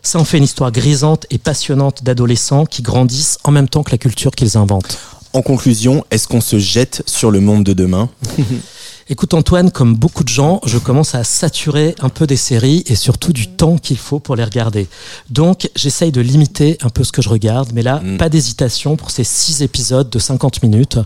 Ça 0.04 0.20
en 0.20 0.24
fait 0.24 0.38
une 0.38 0.44
histoire 0.44 0.72
grisante 0.72 1.26
et 1.30 1.38
passionnante 1.38 2.04
d'adolescents 2.04 2.66
qui 2.66 2.82
grandissent 2.82 3.40
en 3.44 3.52
même 3.52 3.68
temps 3.68 3.84
que 3.84 3.92
la 3.92 3.98
culture 3.98 4.32
qu'ils 4.32 4.58
inventent. 4.58 4.98
En 5.34 5.42
conclusion, 5.42 6.06
est-ce 6.12 6.28
qu'on 6.28 6.42
se 6.42 6.60
jette 6.60 7.04
sur 7.06 7.30
le 7.32 7.42
monde 7.42 7.64
de 7.64 7.74
demain? 7.74 8.10
Écoute 9.10 9.34
Antoine, 9.34 9.72
comme 9.72 9.96
beaucoup 9.96 10.26
de 10.26 10.30
gens, 10.30 10.60
je 10.66 10.78
commence 10.78 11.16
à 11.16 11.24
saturer 11.24 11.96
un 12.02 12.10
peu 12.10 12.28
des 12.28 12.36
séries 12.36 12.84
et 12.88 12.96
surtout 12.96 13.32
du 13.32 13.48
temps 13.48 13.78
qu'il 13.78 13.98
faut 13.98 14.20
pour 14.20 14.36
les 14.36 14.44
regarder. 14.44 14.88
Donc 15.30 15.70
j'essaye 15.78 16.12
de 16.12 16.20
limiter 16.20 16.78
un 16.82 16.90
peu 16.90 17.06
ce 17.06 17.14
que 17.14 17.22
je 17.22 17.30
regarde, 17.30 17.70
mais 17.74 17.84
là, 17.84 18.02
Mm. 18.04 18.18
pas 18.18 18.28
d'hésitation 18.28 18.98
pour 18.98 19.10
ces 19.12 19.24
six 19.24 19.62
épisodes 19.62 20.10
de 20.10 20.20
50 20.20 20.62
minutes. 20.62 21.00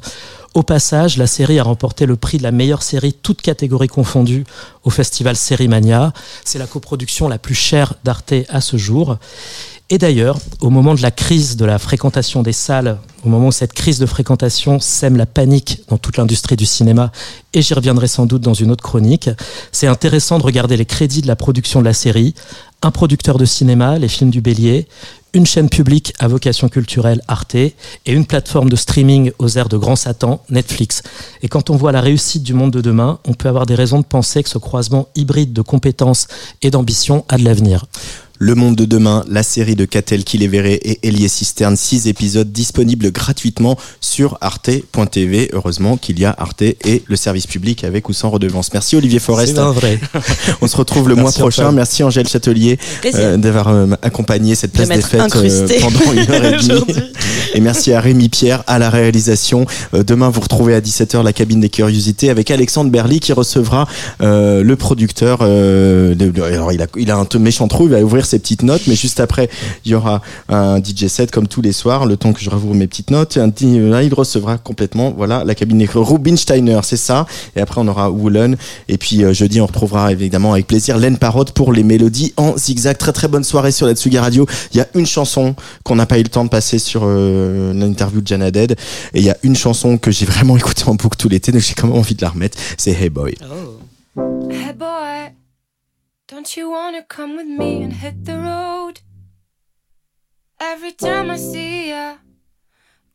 Au 0.56 0.64
passage, 0.64 1.18
la 1.18 1.28
série 1.28 1.60
a 1.60 1.64
remporté 1.64 2.08
le 2.08 2.16
prix 2.16 2.40
de 2.40 2.44
la 2.44 2.52
meilleure 2.52 2.82
série, 2.84 3.14
toutes 3.14 3.42
catégories 3.44 3.88
confondues, 3.88 4.46
au 4.84 4.90
festival 4.90 5.36
Sérimania. 5.36 6.12
C'est 6.44 6.60
la 6.60 6.66
coproduction 6.68 7.30
la 7.30 7.38
plus 7.38 7.56
chère 7.56 7.94
d'Arte 8.04 8.34
à 8.50 8.62
ce 8.62 8.78
jour. 8.78 9.18
Et 9.94 9.98
d'ailleurs, 9.98 10.40
au 10.62 10.70
moment 10.70 10.96
de 10.96 11.02
la 11.02 11.12
crise 11.12 11.58
de 11.58 11.66
la 11.66 11.78
fréquentation 11.78 12.44
des 12.44 12.54
salles, 12.54 12.98
au 13.26 13.30
moment 13.30 13.48
où 13.48 13.52
cette 13.52 13.74
crise 13.74 14.00
de 14.00 14.06
fréquentation 14.06 14.80
sème 14.80 15.18
la 15.18 15.26
panique 15.26 15.82
dans 15.90 15.98
toute 15.98 16.16
l'industrie 16.16 16.56
du 16.56 16.66
cinéma, 16.66 17.12
et 17.54 17.62
j'y 17.62 17.74
reviendrai 17.74 18.08
sans 18.08 18.26
doute 18.26 18.42
dans 18.42 18.54
une 18.54 18.72
autre 18.72 18.86
chronique, 18.86 19.30
c'est 19.74 19.88
intéressant 19.88 20.40
de 20.40 20.44
regarder 20.44 20.78
les 20.78 20.86
crédits 20.86 21.22
de 21.22 21.28
la 21.28 21.36
production 21.36 21.82
de 21.82 21.86
la 21.86 21.94
série. 21.94 22.36
Un 22.82 22.92
producteur 22.92 23.38
de 23.38 23.44
cinéma, 23.44 24.00
les 24.00 24.08
films 24.08 24.30
du 24.30 24.40
Bélier, 24.40 24.88
une 25.34 25.46
chaîne 25.46 25.68
publique 25.68 26.14
à 26.20 26.30
vocation 26.30 26.70
culturelle 26.70 27.22
Arte 27.28 27.56
et 27.56 27.76
une 28.08 28.26
plateforme 28.26 28.70
de 28.70 28.78
streaming 28.78 29.34
aux 29.40 29.58
airs 29.58 29.68
de 29.68 29.76
grand 29.76 29.98
Satan, 29.98 30.42
Netflix. 30.50 31.04
Et 31.42 31.50
quand 31.50 31.70
on 31.70 31.76
voit 31.76 31.92
la 31.92 32.00
réussite 32.00 32.44
du 32.44 32.54
monde 32.54 32.72
de 32.72 32.80
demain, 32.80 33.20
on 33.28 33.34
peut 33.34 33.50
avoir 33.50 33.66
des 33.66 33.76
raisons 33.76 34.00
de 34.00 34.06
penser 34.06 34.42
que 34.42 34.50
ce 34.50 34.58
croisement 34.58 35.10
hybride 35.16 35.52
de 35.52 35.62
compétences 35.62 36.28
et 36.62 36.72
d'ambition 36.72 37.26
a 37.28 37.38
de 37.38 37.44
l'avenir. 37.44 37.88
Le 38.44 38.56
Monde 38.56 38.76
de 38.76 38.86
demain, 38.86 39.24
la 39.30 39.44
série 39.44 39.76
de 39.76 39.86
Catel 39.86 40.24
Kiléveré 40.24 40.74
et 40.84 41.08
Elie 41.08 41.30
Cisterne, 41.30 41.78
6 41.78 42.08
épisodes 42.08 42.52
disponibles 42.52 43.12
gratuitement 43.12 43.78
sur 44.02 44.40
arte.tv. 44.42 45.52
Heureusement 45.54 45.96
qu'il 45.96 46.20
y 46.20 46.26
a 46.26 46.34
Arte 46.36 46.64
et 46.64 47.04
le 47.06 47.16
service 47.16 47.46
public 47.46 47.84
avec 47.84 48.10
ou 48.10 48.14
sans 48.14 48.32
redevance. 48.32 48.74
Merci 48.74 48.96
Olivier 48.96 49.20
Forest. 49.20 49.54
C'est 49.58 49.62
vrai. 49.62 50.00
On 50.62 50.68
se 50.68 50.76
retrouve 50.76 51.08
le 51.08 51.14
Merci, 51.14 51.22
mois 51.22 51.32
prochain. 51.34 51.62
Antoine. 51.66 51.76
Merci 51.76 52.02
Angèle 52.02 52.28
Châtelier 52.28 52.80
euh, 53.14 53.38
d'avoir 53.38 53.68
euh, 53.68 53.86
accompagné 54.02 54.56
cette 54.56 54.72
place 54.72 54.90
des 54.90 54.96
m'être 54.96 55.08
fêtes 55.08 55.36
euh, 55.36 55.68
pendant 55.80 56.12
une 56.12 56.32
heure 56.32 56.44
et 56.44 56.58
demie. 56.68 56.96
Et 57.54 57.60
merci 57.60 57.94
à 57.94 58.02
Rémi 58.02 58.28
Pierre 58.30 58.64
à 58.66 58.80
la 58.80 58.90
réalisation. 58.90 59.68
Euh, 59.94 60.02
demain, 60.04 60.30
vous 60.32 60.42
retrouvez 60.42 60.74
à 60.74 60.82
17h 60.82 61.22
la 61.24 61.32
cabine 61.34 61.60
des 61.60 61.70
curiosités 61.70 62.32
avec 62.32 62.50
Alexandre 62.50 62.90
Berly 62.90 63.20
qui 63.20 63.34
recevra 63.34 63.88
euh, 64.24 64.64
le 64.64 64.76
producteur. 64.78 65.40
euh, 65.44 66.16
de- 66.16 66.32
de- 66.32 66.42
alors, 66.42 66.72
il 66.74 66.82
a, 66.82 66.88
il 66.98 67.12
a 67.12 67.18
un 67.18 67.28
méchant 67.38 67.68
trou, 67.68 67.84
il 67.86 67.92
va 67.92 68.00
ouvrir 68.02 68.26
ses 68.32 68.40
petites 68.40 68.64
notes, 68.64 68.84
mais 68.88 68.96
juste 68.96 69.20
après, 69.20 69.50
il 69.86 69.92
y 69.92 69.96
aura 69.96 70.22
un 70.50 70.82
DJ 70.82 71.08
set 71.08 71.32
comme 71.32 71.48
tous 71.48 71.62
les 71.62 71.74
soirs, 71.74 72.06
le 72.06 72.18
temps 72.18 72.34
que 72.34 72.42
je 72.42 72.50
rouvre 72.50 72.74
mes 72.74 72.88
petites 72.88 73.12
notes. 73.12 73.38
Un 73.38 73.52
là, 73.90 74.04
il 74.04 74.14
recevra 74.14 74.58
complètement, 74.58 75.12
voilà, 75.16 75.44
la 75.44 75.56
cabine 75.56 75.86
Rubinsteiner, 75.94 76.80
c'est 76.84 76.98
ça. 76.98 77.26
Et 77.56 77.62
après, 77.62 77.82
on 77.82 77.88
aura 77.88 78.10
Woolen. 78.10 78.56
Et 78.88 78.98
puis, 78.98 79.24
euh, 79.24 79.34
jeudi, 79.34 79.62
on 79.62 79.66
retrouvera 79.66 80.12
évidemment 80.12 80.54
avec 80.54 80.68
plaisir 80.68 80.98
Len 80.98 81.18
Parotte 81.18 81.52
pour 81.52 81.74
les 81.74 81.84
mélodies 81.84 82.34
en 82.38 82.56
zigzag. 82.58 82.98
Très 82.98 83.14
très 83.14 83.28
bonne 83.28 83.44
soirée 83.44 83.72
sur 83.72 83.88
la 83.88 83.94
Tsugi 83.94 84.18
Radio. 84.18 84.46
Il 84.74 84.78
y 84.78 84.82
a 84.82 84.88
une 84.96 85.06
chanson 85.06 85.56
qu'on 85.84 85.96
n'a 85.96 86.06
pas 86.06 86.20
eu 86.20 86.24
le 86.24 86.30
temps 86.30 86.44
de 86.44 86.50
passer 86.50 86.80
sur 86.80 87.02
euh, 87.04 87.74
l'interview 87.74 88.22
de 88.22 88.28
Jana 88.28 88.52
Dead. 88.52 88.72
Et 89.14 89.20
il 89.20 89.26
y 89.26 89.30
a 89.30 89.38
une 89.44 89.56
chanson 89.56 89.98
que 89.98 90.12
j'ai 90.12 90.26
vraiment 90.26 90.58
écoutée 90.62 90.84
en 90.88 90.96
boucle 90.96 91.18
tout 91.18 91.30
l'été, 91.30 91.52
donc 91.52 91.62
j'ai 91.62 91.74
quand 91.74 91.88
même 91.88 91.98
envie 91.98 92.16
de 92.16 92.22
la 92.22 92.30
remettre. 92.30 92.58
C'est 92.78 92.92
Hey 92.92 93.10
Boy. 93.10 93.36
Hey 94.50 94.74
boy, 94.74 95.32
don't 96.32 96.56
you 96.56 96.72
wanna 96.72 97.04
come 97.04 97.36
with 97.36 97.46
me 97.46 97.84
and 97.84 97.92
hit 97.92 98.24
the 98.24 98.38
road? 98.40 99.02
Every 100.62 100.94
time 100.94 101.30
I 101.30 101.36
see 101.36 101.90
ya, 101.90 102.20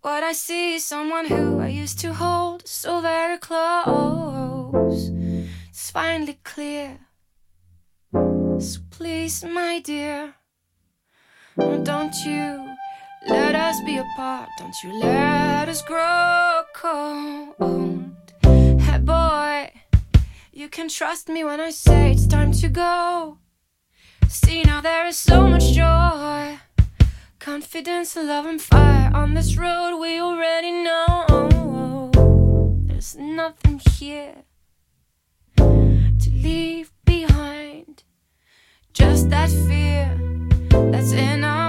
what 0.02 0.22
I 0.22 0.34
see 0.34 0.74
is 0.74 0.84
someone 0.84 1.24
who 1.24 1.58
I 1.58 1.68
used 1.68 1.98
to 2.00 2.12
hold 2.12 2.68
so 2.68 3.00
very 3.00 3.38
close. 3.38 5.08
It's 5.70 5.90
finally 5.90 6.38
clear. 6.44 6.98
So 8.58 8.80
please, 8.90 9.42
my 9.42 9.80
dear, 9.80 10.34
don't 11.56 12.14
you 12.26 12.68
let 13.26 13.54
us 13.54 13.80
be 13.86 13.96
apart. 13.96 14.50
Don't 14.58 14.76
you 14.84 14.92
let 14.92 15.70
us 15.70 15.80
grow 15.80 16.64
cold. 16.74 18.12
Hey 18.78 18.98
boy. 18.98 19.45
You 20.56 20.70
can 20.70 20.88
trust 20.88 21.28
me 21.28 21.44
when 21.44 21.60
I 21.60 21.68
say 21.68 22.12
it's 22.12 22.26
time 22.26 22.50
to 22.52 22.68
go. 22.70 23.36
See, 24.26 24.62
now 24.62 24.80
there 24.80 25.06
is 25.06 25.18
so 25.18 25.46
much 25.46 25.72
joy, 25.74 26.58
confidence, 27.38 28.16
love, 28.16 28.46
and 28.46 28.58
fire 28.58 29.10
on 29.14 29.34
this 29.34 29.58
road 29.58 29.98
we 30.00 30.18
already 30.18 30.72
know. 30.72 32.10
There's 32.86 33.16
nothing 33.16 33.82
here 33.98 34.44
to 35.58 36.30
leave 36.30 36.90
behind, 37.04 38.04
just 38.94 39.28
that 39.28 39.50
fear 39.50 40.18
that's 40.90 41.12
in 41.12 41.44
our 41.44 41.65